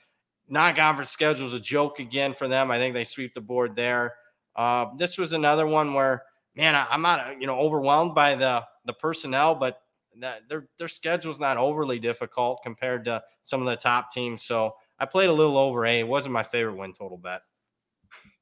[0.48, 2.70] Non-conference schedule is a joke again for them.
[2.70, 4.14] I think they sweep the board there.
[4.54, 6.22] Uh, this was another one where,
[6.54, 9.80] man, I, I'm not, you know, overwhelmed by the the personnel, but
[10.20, 14.44] that, their their schedule's not overly difficult compared to some of the top teams.
[14.44, 16.00] So I played a little over a.
[16.00, 17.42] It wasn't my favorite win total bet.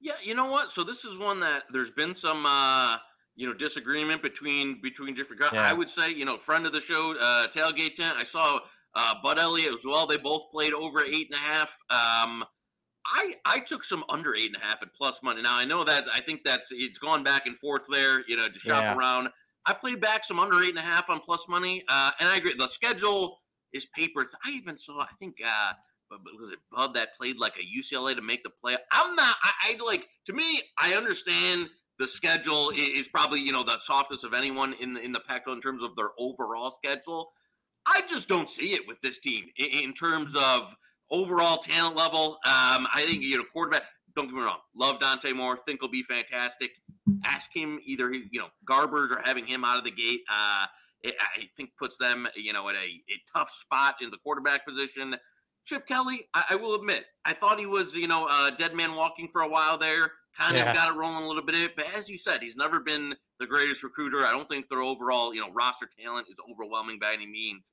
[0.00, 0.70] Yeah, you know what?
[0.70, 2.98] So this is one that there's been some uh
[3.34, 5.52] you know disagreement between between different guys.
[5.54, 5.68] Yeah.
[5.68, 8.16] I would say you know friend of the show uh tailgate tent.
[8.18, 8.60] I saw
[8.94, 10.06] uh Bud Elliott as well.
[10.06, 11.70] They both played over eight and a half.
[11.88, 12.44] Um
[13.06, 15.42] I I took some under eight and a half at plus money.
[15.42, 18.48] Now I know that I think that's it's gone back and forth there, you know,
[18.48, 18.96] to shop yeah.
[18.96, 19.28] around.
[19.66, 22.36] I played back some under eight and a half on plus money, uh, and I
[22.36, 22.54] agree.
[22.58, 23.38] The schedule
[23.72, 24.28] is paper.
[24.44, 25.00] I even saw.
[25.00, 25.72] I think uh,
[26.40, 28.76] was it Bud that played like a UCLA to make the play?
[28.92, 29.36] I'm not.
[29.42, 30.62] I, I like to me.
[30.78, 35.12] I understand the schedule is probably you know the softest of anyone in the in
[35.12, 37.32] the Pac-12 in terms of their overall schedule.
[37.86, 40.74] I just don't see it with this team in, in terms of
[41.10, 42.38] overall talent level.
[42.44, 43.82] Um, I think you know quarterback.
[44.14, 44.58] Don't get me wrong.
[44.76, 45.58] Love Dante Moore.
[45.66, 46.70] Think he'll be fantastic
[47.24, 50.20] ask him either you know Garbers or having him out of the gate.
[50.30, 50.66] Uh,
[51.02, 54.66] it, I think puts them you know at a, a tough spot in the quarterback
[54.66, 55.16] position.
[55.64, 58.94] Chip Kelly, I, I, will admit, I thought he was you know a dead man
[58.94, 60.12] walking for a while there.
[60.36, 60.70] Kind yeah.
[60.70, 63.46] of got it rolling a little bit, but as you said, he's never been the
[63.46, 64.24] greatest recruiter.
[64.24, 67.72] I don't think their overall you know roster talent is overwhelming by any means.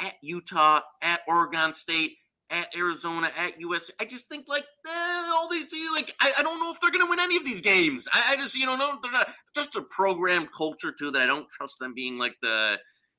[0.00, 2.12] At Utah, at Oregon State,
[2.50, 6.60] at Arizona, at USC, I just think like eh, all these like I, I don't
[6.60, 8.08] know if they're gonna win any of these games.
[8.12, 11.26] I, I just you know no they're not just a program culture too that I
[11.26, 12.78] don't trust them being like the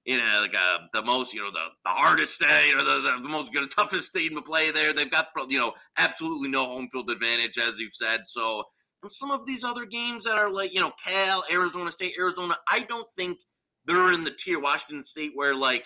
[0.10, 3.20] you know like uh, the most you know the, the hardest uh, or the, the,
[3.22, 4.92] the most good toughest team to play there.
[4.92, 8.22] They've got you know absolutely no home field advantage as you've said.
[8.26, 8.64] So
[9.04, 12.58] and some of these other games that are like you know Cal, Arizona State, Arizona,
[12.68, 13.38] I don't think
[13.86, 15.86] they're in the tier Washington State where like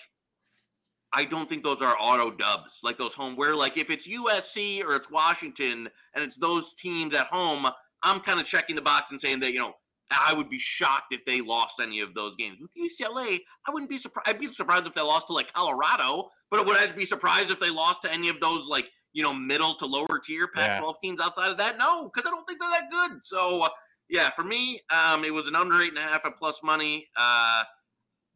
[1.12, 4.82] I don't think those are auto dubs like those home where like if it's USC
[4.82, 7.66] or it's Washington and it's those teams at home,
[8.02, 9.74] I'm kind of checking the box and saying that you know
[10.10, 12.58] I would be shocked if they lost any of those games.
[12.60, 14.28] With UCLA, I wouldn't be surprised.
[14.28, 17.58] I'd be surprised if they lost to like Colorado, but would I be surprised if
[17.58, 20.92] they lost to any of those like you know middle to lower tier Pac-12 yeah.
[21.02, 21.78] teams outside of that?
[21.78, 23.20] No, because I don't think they're that good.
[23.24, 23.66] So
[24.08, 27.08] yeah, for me, um, it was an under eight and a half at plus money.
[27.16, 27.64] Uh,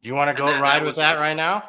[0.01, 1.63] Do you want to go ride with that right now?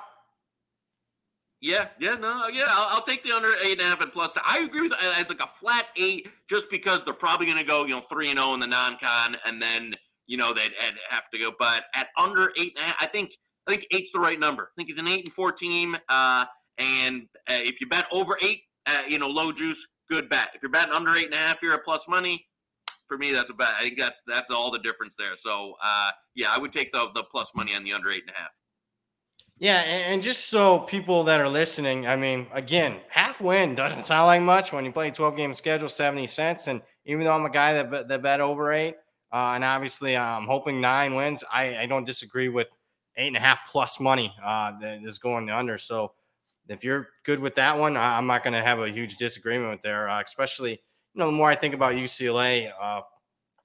[1.60, 2.66] Yeah, yeah, no, yeah.
[2.68, 4.30] I'll, I'll, take the under eight and a half and plus.
[4.46, 7.64] I agree with it as like a flat eight, just because they're probably going to
[7.64, 9.94] go, you know, three and zero oh in the non-con, and then
[10.26, 10.72] you know they'd,
[11.10, 11.52] have to go.
[11.58, 13.32] But at under eight and a half, I think
[13.68, 14.70] I think eight's the right number.
[14.72, 15.98] I think it's an eight and four team.
[16.08, 16.46] Uh,
[16.78, 20.50] and uh, if you bet over eight, uh, you know, low juice, good bet.
[20.54, 22.46] If you're betting under eight and a half, you're at plus money.
[23.06, 23.74] For me, that's a bet.
[23.76, 25.36] I think that's that's all the difference there.
[25.36, 28.34] So uh, yeah, I would take the the plus money on the under eight and
[28.34, 28.50] a half.
[29.60, 34.26] Yeah, and just so people that are listening, I mean, again, half win doesn't sound
[34.26, 36.66] like much when you play 12 game schedule, 70 cents.
[36.66, 38.96] And even though I'm a guy that, that bet over eight,
[39.30, 42.68] uh, and obviously I'm hoping nine wins, I, I, don't disagree with
[43.16, 45.76] eight and a half plus money uh, that is going under.
[45.76, 46.12] So
[46.68, 49.82] if you're good with that one, I'm not going to have a huge disagreement with
[49.82, 53.02] there, uh, especially, you know, the more I think about UCLA, uh,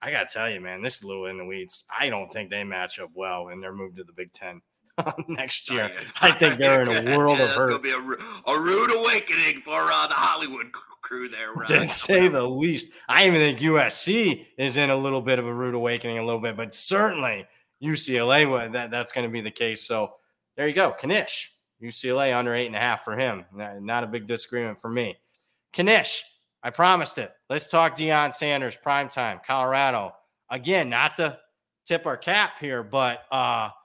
[0.01, 1.85] I got to tell you, man, this is little in the weeds.
[1.97, 4.61] I don't think they match up well in their move to the Big Ten.
[5.27, 5.91] next year.
[6.21, 7.69] I think they're in a world yeah, of hurt.
[7.69, 11.53] It'll be a, a rude awakening for uh, the Hollywood crew there.
[11.53, 11.67] Right?
[11.67, 12.91] to say the least.
[13.07, 16.41] I even think USC is in a little bit of a rude awakening, a little
[16.41, 17.45] bit, but certainly
[17.83, 19.83] UCLA, that, that's going to be the case.
[19.83, 20.13] So
[20.55, 20.95] there you go.
[21.03, 23.45] Knish, UCLA under eight and a half for him.
[23.53, 25.15] Not, a big disagreement for me.
[25.77, 26.23] Knish,
[26.63, 27.31] I promised it.
[27.49, 30.13] Let's talk Deion Sanders, prime time, Colorado.
[30.49, 31.37] Again, not to
[31.85, 33.69] tip our cap here, but uh,–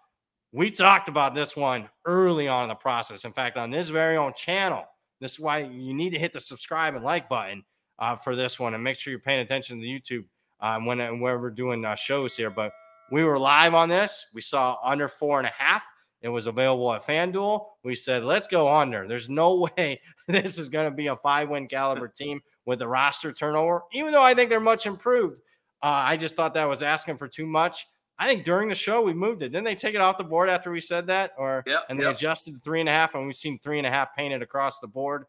[0.52, 3.24] we talked about this one early on in the process.
[3.24, 4.84] In fact, on this very own channel,
[5.20, 7.62] this is why you need to hit the subscribe and like button
[7.98, 10.24] uh, for this one, and make sure you're paying attention to YouTube
[10.60, 12.50] uh, when when we're doing uh, shows here.
[12.50, 12.72] But
[13.10, 14.26] we were live on this.
[14.34, 15.84] We saw under four and a half.
[16.22, 17.64] It was available at FanDuel.
[17.82, 19.08] We said, let's go under.
[19.08, 22.88] There's no way this is going to be a five win caliber team with the
[22.88, 25.38] roster turnover, even though I think they're much improved.
[25.82, 27.86] Uh, I just thought that was asking for too much.
[28.20, 29.48] I think during the show we moved it.
[29.48, 31.32] Didn't they take it off the board after we said that?
[31.38, 32.14] Or yep, and they yep.
[32.14, 34.86] adjusted three and a half, and we've seen three and a half painted across the
[34.86, 35.24] board.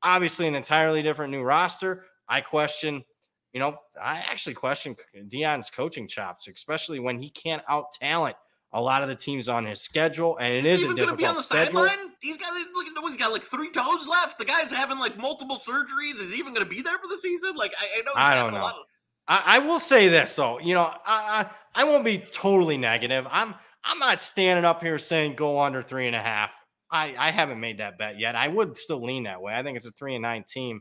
[0.00, 2.04] Obviously, an entirely different new roster.
[2.28, 3.04] I question,
[3.52, 4.94] you know, I actually question
[5.28, 8.36] Deion's coaching chops, especially when he can't out talent
[8.72, 11.26] a lot of the teams on his schedule, and it He's is a difficult be
[11.26, 11.84] on the schedule.
[11.84, 12.10] Sideline?
[12.20, 14.38] He's got he's, look, he's got like three toes left.
[14.38, 16.20] The guy's having like multiple surgeries.
[16.20, 17.56] Is he even going to be there for the season?
[17.56, 18.68] Like I, I know I don't know.
[18.68, 18.86] Of-
[19.28, 23.26] I, I, will say this though, you know, I, I, I won't be totally negative.
[23.30, 26.52] I'm I'm not standing up here saying go under three and a half.
[26.90, 28.34] I, I haven't made that bet yet.
[28.34, 29.54] I would still lean that way.
[29.54, 30.80] I think it's a three and nine team.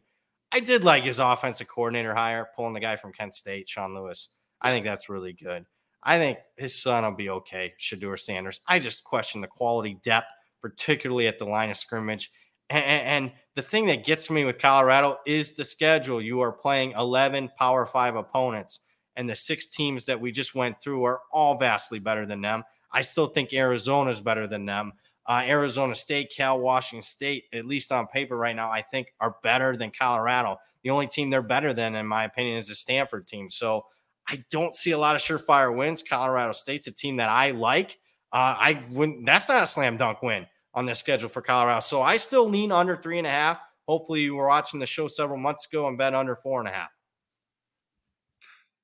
[0.52, 4.30] I did like his offensive coordinator hire, pulling the guy from Kent State, Sean Lewis.
[4.62, 5.66] I think that's really good.
[6.04, 8.62] I think his son will be okay, Shedeur Sanders.
[8.68, 10.28] I just question the quality depth,
[10.62, 12.32] particularly at the line of scrimmage.
[12.70, 16.22] And, and, the thing that gets me with Colorado is the schedule.
[16.22, 18.82] You are playing 11 Power Five opponents,
[19.16, 22.64] and the six teams that we just went through are all vastly better than them.
[22.92, 24.94] I still think Arizona is better than them.
[25.26, 29.38] Uh, Arizona State, Cal, Washington State, at least on paper right now, I think are
[29.42, 30.58] better than Colorado.
[30.84, 33.50] The only team they're better than, in my opinion, is the Stanford team.
[33.50, 33.86] So
[34.28, 36.04] I don't see a lot of surefire wins.
[36.04, 37.98] Colorado State's a team that I like.
[38.32, 39.26] Uh, I wouldn't.
[39.26, 41.80] That's not a slam dunk win on the schedule for Colorado.
[41.80, 43.60] So I still lean under three and a half.
[43.88, 46.72] Hopefully, you were watching the show several months ago and bet under four and a
[46.72, 46.90] half.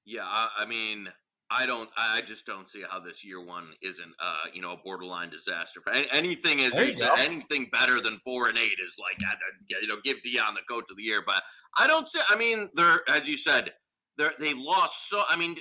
[0.06, 1.10] Yeah, I, mean,
[1.50, 1.89] I don't.
[1.96, 5.82] I just don't see how this year one isn't, uh, you know, a borderline disaster.
[6.12, 6.74] Anything is
[7.18, 9.22] anything better than four and eight is like,
[9.70, 11.24] you know, give Deion the coach of the year.
[11.26, 11.44] But
[11.78, 12.20] I don't see.
[12.30, 13.74] I mean, they're as you said,
[14.18, 15.22] they they lost so.
[15.30, 15.56] I mean,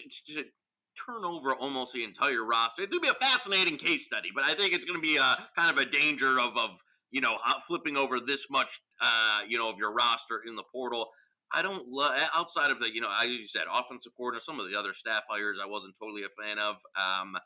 [1.07, 2.86] turn over almost the entire roster.
[2.86, 5.70] To be a fascinating case study, but I think it's going to be a kind
[5.70, 6.70] of a danger of, of
[7.11, 7.36] you know,
[7.66, 11.09] flipping over this much, uh, you know, of your roster in the portal.
[11.53, 14.70] I don't love outside of the, you know, as you said, offensive coordinator, some of
[14.70, 16.76] the other staff hires I wasn't totally a fan of.
[16.97, 17.36] Um,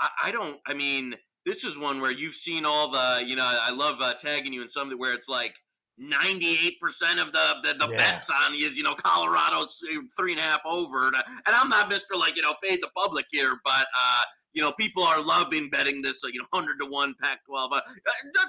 [0.00, 3.44] I, I don't, I mean, this is one where you've seen all the, you know,
[3.44, 5.54] I love uh, tagging you in something where it's like
[6.00, 7.96] 98% of the the, the yeah.
[7.96, 9.82] bets on is you know Colorado's
[10.16, 13.26] three and a half over, and I'm not Mister like you know fade the public
[13.30, 14.22] here, but uh,
[14.54, 17.72] you know people are loving betting this you know hundred to one Pac-12.
[17.72, 17.80] Uh,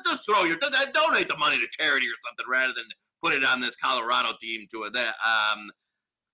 [0.05, 2.85] just throw your donate the money to charity or something rather than
[3.21, 4.93] put it on this Colorado team to it.
[4.93, 5.69] That um,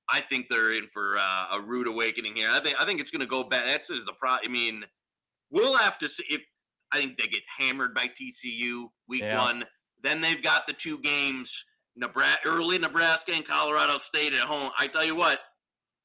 [0.09, 2.49] I think they're in for uh, a rude awakening here.
[2.51, 3.67] I think I think it's going to go bad.
[3.67, 4.31] That's is the pro.
[4.43, 4.83] I mean,
[5.49, 6.41] we'll have to see if
[6.91, 9.39] I think they get hammered by TCU week yeah.
[9.39, 9.65] one
[10.03, 14.71] then they've got the two games, Nebraska, early Nebraska and Colorado State at home.
[14.77, 15.39] I tell you what,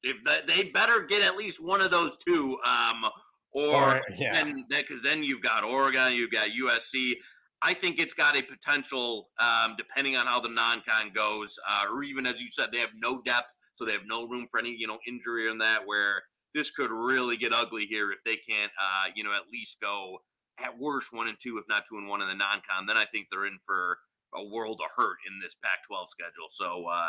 [0.03, 0.17] if
[0.47, 3.05] they better get at least one of those two, um,
[3.53, 4.33] or, or yeah.
[4.33, 7.13] then because then you've got Oregon, you've got USC.
[7.61, 12.03] I think it's got a potential, um, depending on how the non-con goes, uh, or
[12.03, 14.75] even as you said, they have no depth, so they have no room for any,
[14.77, 15.81] you know, injury in that.
[15.85, 16.23] Where
[16.53, 20.17] this could really get ugly here if they can't, uh, you know, at least go
[20.59, 23.05] at worst one and two, if not two and one in the non-con, then I
[23.05, 23.97] think they're in for
[24.35, 26.47] a world of hurt in this Pac-12 schedule.
[26.51, 27.07] So uh,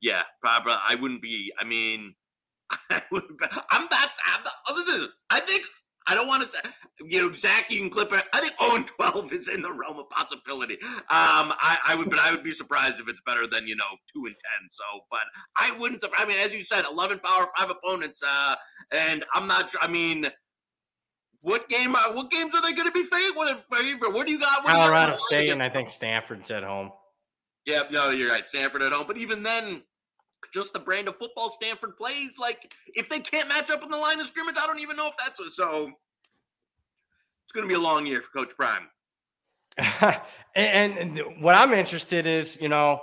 [0.00, 1.52] yeah, probably I wouldn't be.
[1.58, 2.14] I mean,
[2.90, 3.24] I would,
[3.70, 4.10] I'm not.
[4.26, 5.62] I'm not other than I think
[6.08, 6.60] I don't want to say,
[7.04, 8.24] you know, Zach, you can clip it.
[8.32, 10.78] I think 0 and 12 is in the realm of possibility.
[10.82, 13.84] Um, I, I would, but I would be surprised if it's better than, you know,
[14.14, 14.68] 2 and 10.
[14.70, 15.20] So, but
[15.58, 18.22] I wouldn't, I mean, as you said, 11 power, five opponents.
[18.26, 18.54] Uh,
[18.92, 20.28] and I'm not sure, I mean,
[21.46, 21.92] what game?
[21.92, 23.36] What games are they going to be favored?
[23.36, 24.64] What do you got?
[24.64, 25.18] What Colorado got?
[25.18, 26.90] State and I think Stanford's at home.
[27.64, 28.46] Yeah, no, you're right.
[28.48, 29.82] Stanford at home, but even then,
[30.52, 32.30] just the brand of football Stanford plays.
[32.36, 35.06] Like, if they can't match up in the line of scrimmage, I don't even know
[35.06, 35.92] if that's a, so.
[37.44, 38.88] It's going to be a long year for Coach Prime.
[40.56, 43.02] and, and what I'm interested is, you know,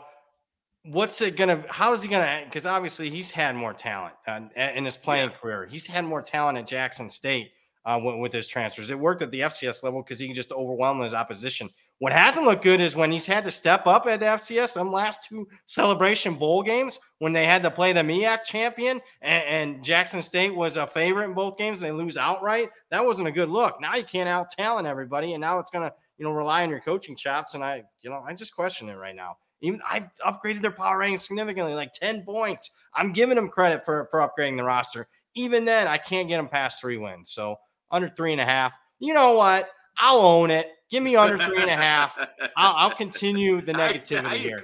[0.83, 1.63] what's it gonna?
[1.69, 2.41] How is he gonna?
[2.43, 5.37] Because obviously he's had more talent uh, in his playing yeah.
[5.37, 5.65] career.
[5.65, 7.51] He's had more talent at Jackson State
[7.85, 8.89] uh, with his transfers.
[8.89, 11.69] It worked at the FCS level because he can just overwhelm his opposition.
[11.99, 14.69] What hasn't looked good is when he's had to step up at FCS.
[14.69, 19.43] Some last two celebration bowl games when they had to play the MEAC champion and,
[19.45, 21.81] and Jackson State was a favorite in both games.
[21.81, 22.69] And they lose outright.
[22.89, 23.79] That wasn't a good look.
[23.79, 26.81] Now you can't out talent everybody, and now it's gonna you know rely on your
[26.81, 27.53] coaching chops.
[27.53, 29.37] And I you know I just question it right now.
[29.61, 32.75] Even I've upgraded their power rating significantly, like 10 points.
[32.93, 35.07] I'm giving them credit for, for upgrading the roster.
[35.35, 37.31] Even then, I can't get them past three wins.
[37.31, 37.55] So
[37.93, 38.77] under three and a half.
[38.99, 39.69] You know what?
[39.97, 40.67] I'll own it.
[40.89, 42.17] Give me under three and a half.
[42.57, 44.61] I'll, I'll continue the negativity I, I here.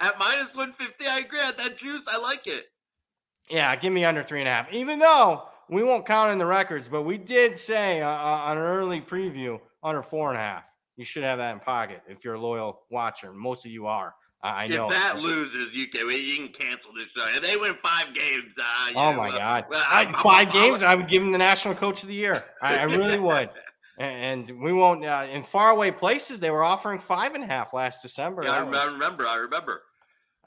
[0.00, 1.40] At minus 150, I agree.
[1.40, 2.66] At that juice, I like it.
[3.50, 4.72] Yeah, give me under three and a half.
[4.72, 8.56] Even though we won't count in the records, but we did say uh, uh, on
[8.56, 10.64] an early preview under four and a half.
[10.96, 13.32] You should have that in pocket if you're a loyal watcher.
[13.32, 14.14] Most of you are.
[14.42, 14.86] I know.
[14.86, 17.24] If that loses, you can you can cancel this show.
[17.28, 20.94] If they win five games, uh, oh my god, well, I, 5 I'm, games, i
[20.94, 22.42] would give him the national coach of the year.
[22.60, 23.50] I, I really would.
[23.98, 25.04] And we won't.
[25.04, 28.42] Uh, in faraway places, they were offering five and a half last December.
[28.42, 29.28] Yeah, I, was, I remember.
[29.28, 29.82] I remember.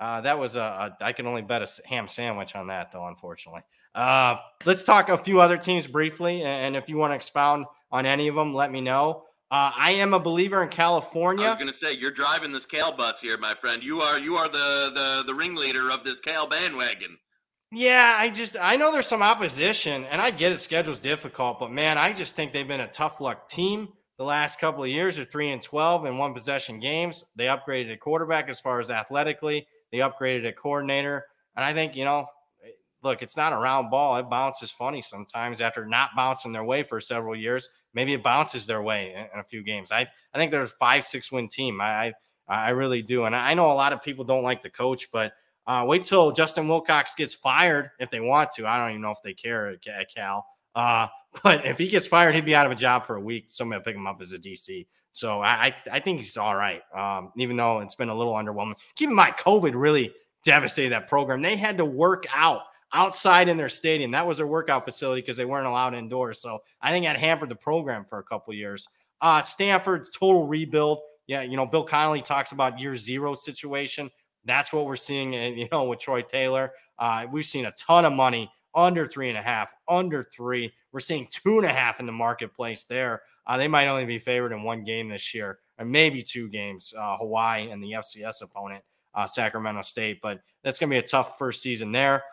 [0.01, 0.97] Uh, that was a, a.
[0.99, 3.07] I can only bet a ham sandwich on that, though.
[3.07, 3.61] Unfortunately.
[3.93, 8.05] Uh, let's talk a few other teams briefly, and if you want to expound on
[8.05, 9.23] any of them, let me know.
[9.51, 11.45] Uh, I am a believer in California.
[11.45, 13.83] I was going to say you're driving this Cal bus here, my friend.
[13.83, 17.17] You are you are the the the ringleader of this Cal bandwagon.
[17.71, 20.57] Yeah, I just I know there's some opposition, and I get it.
[20.57, 24.59] Schedule's difficult, but man, I just think they've been a tough luck team the last
[24.59, 25.17] couple of years.
[25.17, 27.25] They're three and twelve in one possession games.
[27.35, 29.67] They upgraded a quarterback as far as athletically.
[29.91, 31.23] They upgraded a coordinator,
[31.55, 32.25] and I think you know,
[33.03, 34.17] look, it's not a round ball.
[34.17, 38.67] It bounces funny sometimes after not bouncing their way for several years maybe it bounces
[38.67, 39.91] their way in, a few games.
[39.91, 41.81] I, I think there's five, six win team.
[41.81, 42.13] I, I,
[42.47, 43.23] I really do.
[43.23, 45.33] And I know a lot of people don't like the coach, but
[45.65, 48.67] uh, wait till Justin Wilcox gets fired if they want to.
[48.67, 50.45] I don't even know if they care at Cal.
[50.75, 51.07] Uh,
[51.43, 53.47] but if he gets fired, he'd be out of a job for a week.
[53.49, 54.85] Somebody will pick him up as a DC.
[55.11, 58.75] So I, I think he's all right, um, even though it's been a little underwhelming.
[58.95, 61.41] Keep in mind, COVID really devastated that program.
[61.41, 62.63] They had to work out
[62.93, 64.11] outside in their stadium.
[64.11, 66.41] That was their workout facility because they weren't allowed indoors.
[66.41, 68.87] So I think that hampered the program for a couple years.
[69.21, 70.99] Uh, Stanford's total rebuild.
[71.27, 74.11] Yeah, you know, Bill Connelly talks about year zero situation.
[74.45, 76.71] That's what we're seeing, and you know, with Troy Taylor.
[76.99, 80.71] Uh, we've seen a ton of money under three and a half, under three.
[80.91, 83.23] We're seeing two and a half in the marketplace there.
[83.47, 86.93] Uh, they might only be favored in one game this year, or maybe two games.
[86.97, 88.83] Uh, Hawaii and the FCS opponent,
[89.13, 90.19] uh, Sacramento State.
[90.21, 92.23] But that's going to be a tough first season there.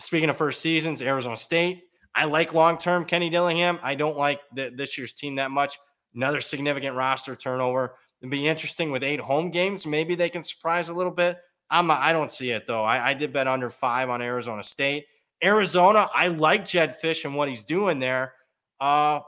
[0.00, 1.84] Speaking of first seasons, Arizona State.
[2.14, 3.78] I like long term Kenny Dillingham.
[3.82, 5.78] I don't like the, this year's team that much.
[6.14, 7.96] Another significant roster turnover.
[8.20, 9.86] It'd be interesting with eight home games.
[9.86, 11.38] Maybe they can surprise a little bit.
[11.70, 12.82] I'm I don't see it though.
[12.82, 15.06] I, I did bet under five on Arizona State.
[15.42, 18.34] Arizona, I like Jedd Fisch and what he's doing there.
[18.80, 19.20] Uh,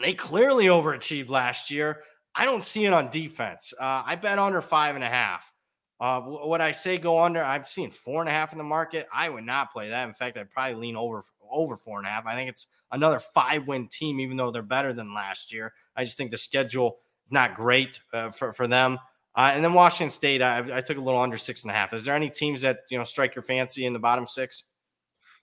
[0.00, 2.02] they clearly overachieved last year.
[2.34, 3.74] I don't see it on defense.
[3.78, 5.52] Uh, I bet under five and a half.
[6.00, 7.42] Uh, what I say go under?
[7.42, 9.06] I've seen four and a half in the market.
[9.14, 10.06] I would not play that.
[10.06, 12.26] In fact, I'd probably lean over over four and a half.
[12.26, 15.72] I think it's another five win team, even though they're better than last year.
[15.96, 18.98] I just think the schedule is not great uh, for for them.
[19.36, 21.92] Uh, and then Washington State, I, I, took a little under six and a half.
[21.92, 24.64] Is there any teams that you know strike your fancy in the bottom six?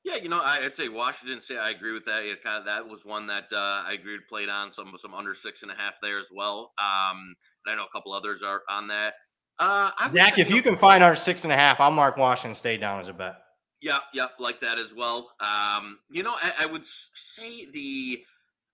[0.03, 1.57] Yeah, you know, I'd say Washington State.
[1.57, 2.23] I agree with that.
[2.23, 5.35] It kind of that was one that uh, I agreed played on some some under
[5.35, 6.71] six and a half there as well.
[6.79, 7.35] Um,
[7.65, 9.15] and I know a couple others are on that.
[9.61, 12.81] Uh, Zach, if you, can find our six and a half, I'll mark Washington State
[12.81, 13.35] down as a bet.
[13.79, 15.29] Yeah, yeah, like that as well.
[15.39, 18.23] Um, you know, I, I would say the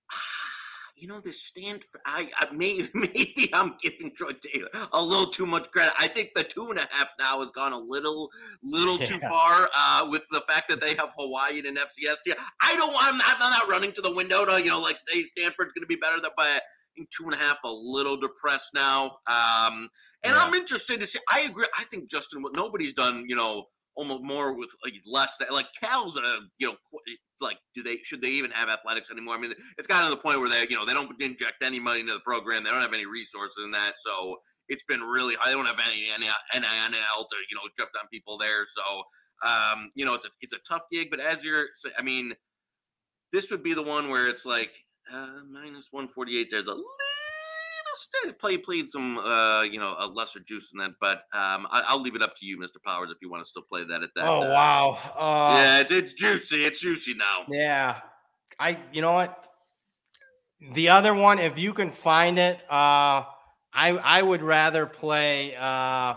[0.96, 1.84] you know, the stand.
[2.06, 5.94] I, I maybe maybe I'm giving Troy Taylor a little too much credit.
[6.00, 8.30] I think the two and a half now has gone a little
[8.64, 9.06] little yeah.
[9.06, 12.34] too far uh, with the fact that they have Hawaii and FCS.
[12.62, 13.08] I don't want.
[13.08, 15.84] I'm not, I'm not running to the window to you know like say Stanford's going
[15.84, 16.64] to be better than, but.
[17.16, 19.90] Two and a half, a little depressed now, um,
[20.24, 20.44] and yeah.
[20.44, 21.20] I'm interested to see.
[21.32, 21.66] I agree.
[21.78, 23.66] I think Justin, what nobody's done, you know,
[23.98, 26.76] almost more with like less that like Cal's a you know
[27.42, 29.36] like do they should they even have athletics anymore?
[29.36, 31.80] I mean, it's gotten to the point where they you know they don't inject any
[31.80, 32.64] money into the program.
[32.64, 34.38] They don't have any resources in that, so
[34.70, 38.66] it's been really I don't have any NIL to you know jump on people there.
[38.66, 39.04] So
[39.48, 41.10] um, you know it's a it's a tough gig.
[41.10, 41.66] But as you're,
[41.98, 42.34] I mean,
[43.34, 44.72] this would be the one where it's like
[45.14, 46.50] uh, minus one forty eight.
[46.52, 46.86] There's a little
[48.40, 52.02] play played some uh you know a lesser juice in that but um I, will
[52.02, 54.10] leave it up to you mr powers if you want to still play that at
[54.16, 54.98] that oh uh, wow.
[55.16, 57.46] Uh, yeah it's, it's juicy it's juicy now.
[57.50, 58.00] Yeah.
[58.60, 59.48] I you know what?
[60.74, 63.24] The other one if you can find it uh
[63.74, 66.16] i i would rather play uh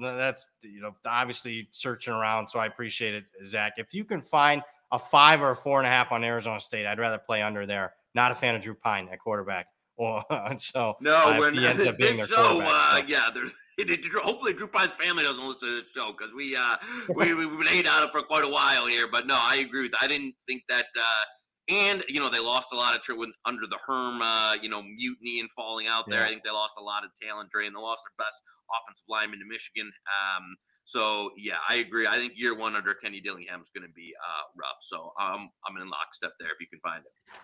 [0.00, 3.74] that's you know obviously searching around so i appreciate it zach.
[3.76, 4.62] If you can find
[4.92, 7.66] a five or a four and a half on arizona state i'd rather play under
[7.66, 9.66] there not a fan of drew pyne at quarterback
[9.98, 10.24] well,
[10.58, 13.02] so no, uh, when he ends up being their show, uh, so.
[13.08, 13.50] yeah, there's
[14.22, 16.76] hopefully Drew Pyne's family doesn't listen to this show because we uh
[17.16, 19.08] we we've been hating on it for quite a while here.
[19.10, 19.92] But no, I agree with.
[20.00, 20.86] I didn't think that.
[20.96, 21.24] uh
[21.70, 24.82] and you know they lost a lot of trip under the Herm, uh, you know,
[24.82, 26.20] mutiny and falling out there.
[26.20, 26.26] Yeah.
[26.26, 27.72] I think they lost a lot of talent drain.
[27.74, 28.40] They lost their best
[28.72, 29.90] offensive lineman to Michigan.
[30.08, 30.56] Um,
[30.88, 32.06] so yeah, I agree.
[32.06, 34.78] I think year one under Kenny Dillingham is going to be uh, rough.
[34.80, 37.38] So um, I'm in lockstep there if you can find it.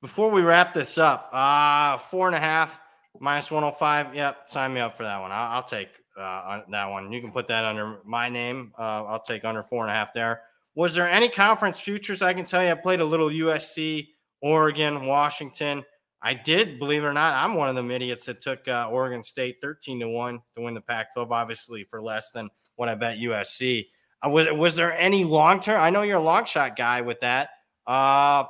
[0.00, 2.80] Before we wrap this up, uh, four and a half
[3.20, 4.16] minus 105.
[4.16, 5.30] Yep, sign me up for that one.
[5.30, 7.12] I'll, I'll take uh, that one.
[7.12, 8.72] You can put that under my name.
[8.76, 10.42] Uh, I'll take under four and a half there.
[10.74, 12.20] Was there any conference futures?
[12.20, 14.08] I can tell you, I played a little USC,
[14.40, 15.84] Oregon, Washington.
[16.20, 19.22] I did, believe it or not, I'm one of them idiots that took uh, Oregon
[19.22, 22.48] State 13 to 1 to win the Pac 12, obviously, for less than
[22.82, 23.86] what I bet USC.
[24.26, 25.80] Uh, was, was there any long term?
[25.80, 27.50] I know you're a long shot guy with that.
[27.86, 28.42] Uh,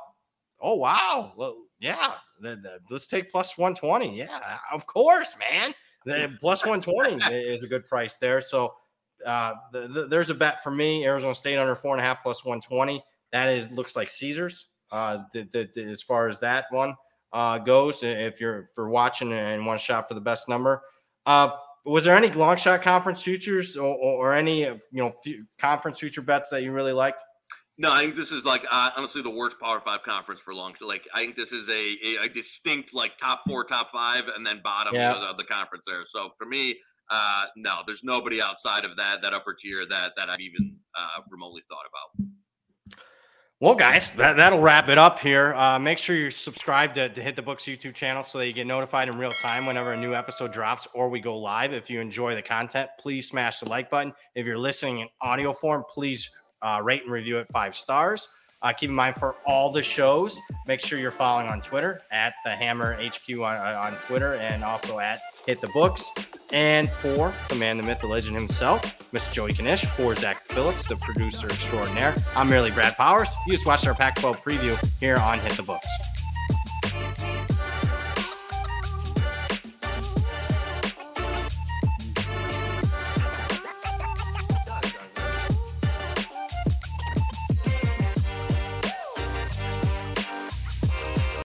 [0.59, 4.17] oh wow, well, yeah, the, the, let's take plus 120.
[4.17, 4.39] Yeah,
[4.71, 5.75] of course, man.
[6.05, 8.41] The plus 120 is a good price there.
[8.41, 8.73] So
[9.23, 11.05] uh, the, there's a bet for me.
[11.05, 13.03] Arizona State under four and a half plus 120.
[13.31, 14.65] That is looks like Caesars.
[14.91, 15.19] Uh,
[15.77, 16.95] as far as that one
[17.31, 20.81] uh, goes, if you're for watching and want to shop for the best number.
[21.27, 21.51] Uh,
[21.85, 25.13] was there any long shot conference futures or, or, any you know
[25.59, 27.21] conference future bets that you really liked?
[27.77, 30.73] No, I think this is like uh, honestly the worst Power Five conference for long.
[30.79, 34.45] Like I think this is a, a, a distinct like top four, top five, and
[34.45, 35.29] then bottom yeah.
[35.29, 36.03] of the conference there.
[36.05, 36.77] So for me,
[37.09, 41.21] uh, no, there's nobody outside of that that upper tier that that I've even uh,
[41.29, 42.29] remotely thought about.
[43.63, 45.53] Well, guys, that, that'll wrap it up here.
[45.53, 48.51] Uh, make sure you're subscribed to, to Hit the Books YouTube channel so that you
[48.51, 51.71] get notified in real time whenever a new episode drops or we go live.
[51.71, 54.11] If you enjoy the content, please smash the like button.
[54.35, 56.29] If you're listening in audio form, please
[56.61, 58.27] uh, rate and review it five stars.
[58.61, 62.33] Uh, keep in mind for all the shows, make sure you're following on Twitter at
[62.43, 66.11] the Hammer HQ on, on Twitter and also at Hit the Books.
[66.51, 69.31] And for the man, the myth, the legend himself, Mr.
[69.31, 73.33] Joey Knish, for Zach Phillips, the producer extraordinaire, I'm merely Brad Powers.
[73.47, 75.87] You just watched our Pac 12 preview here on Hit the Books.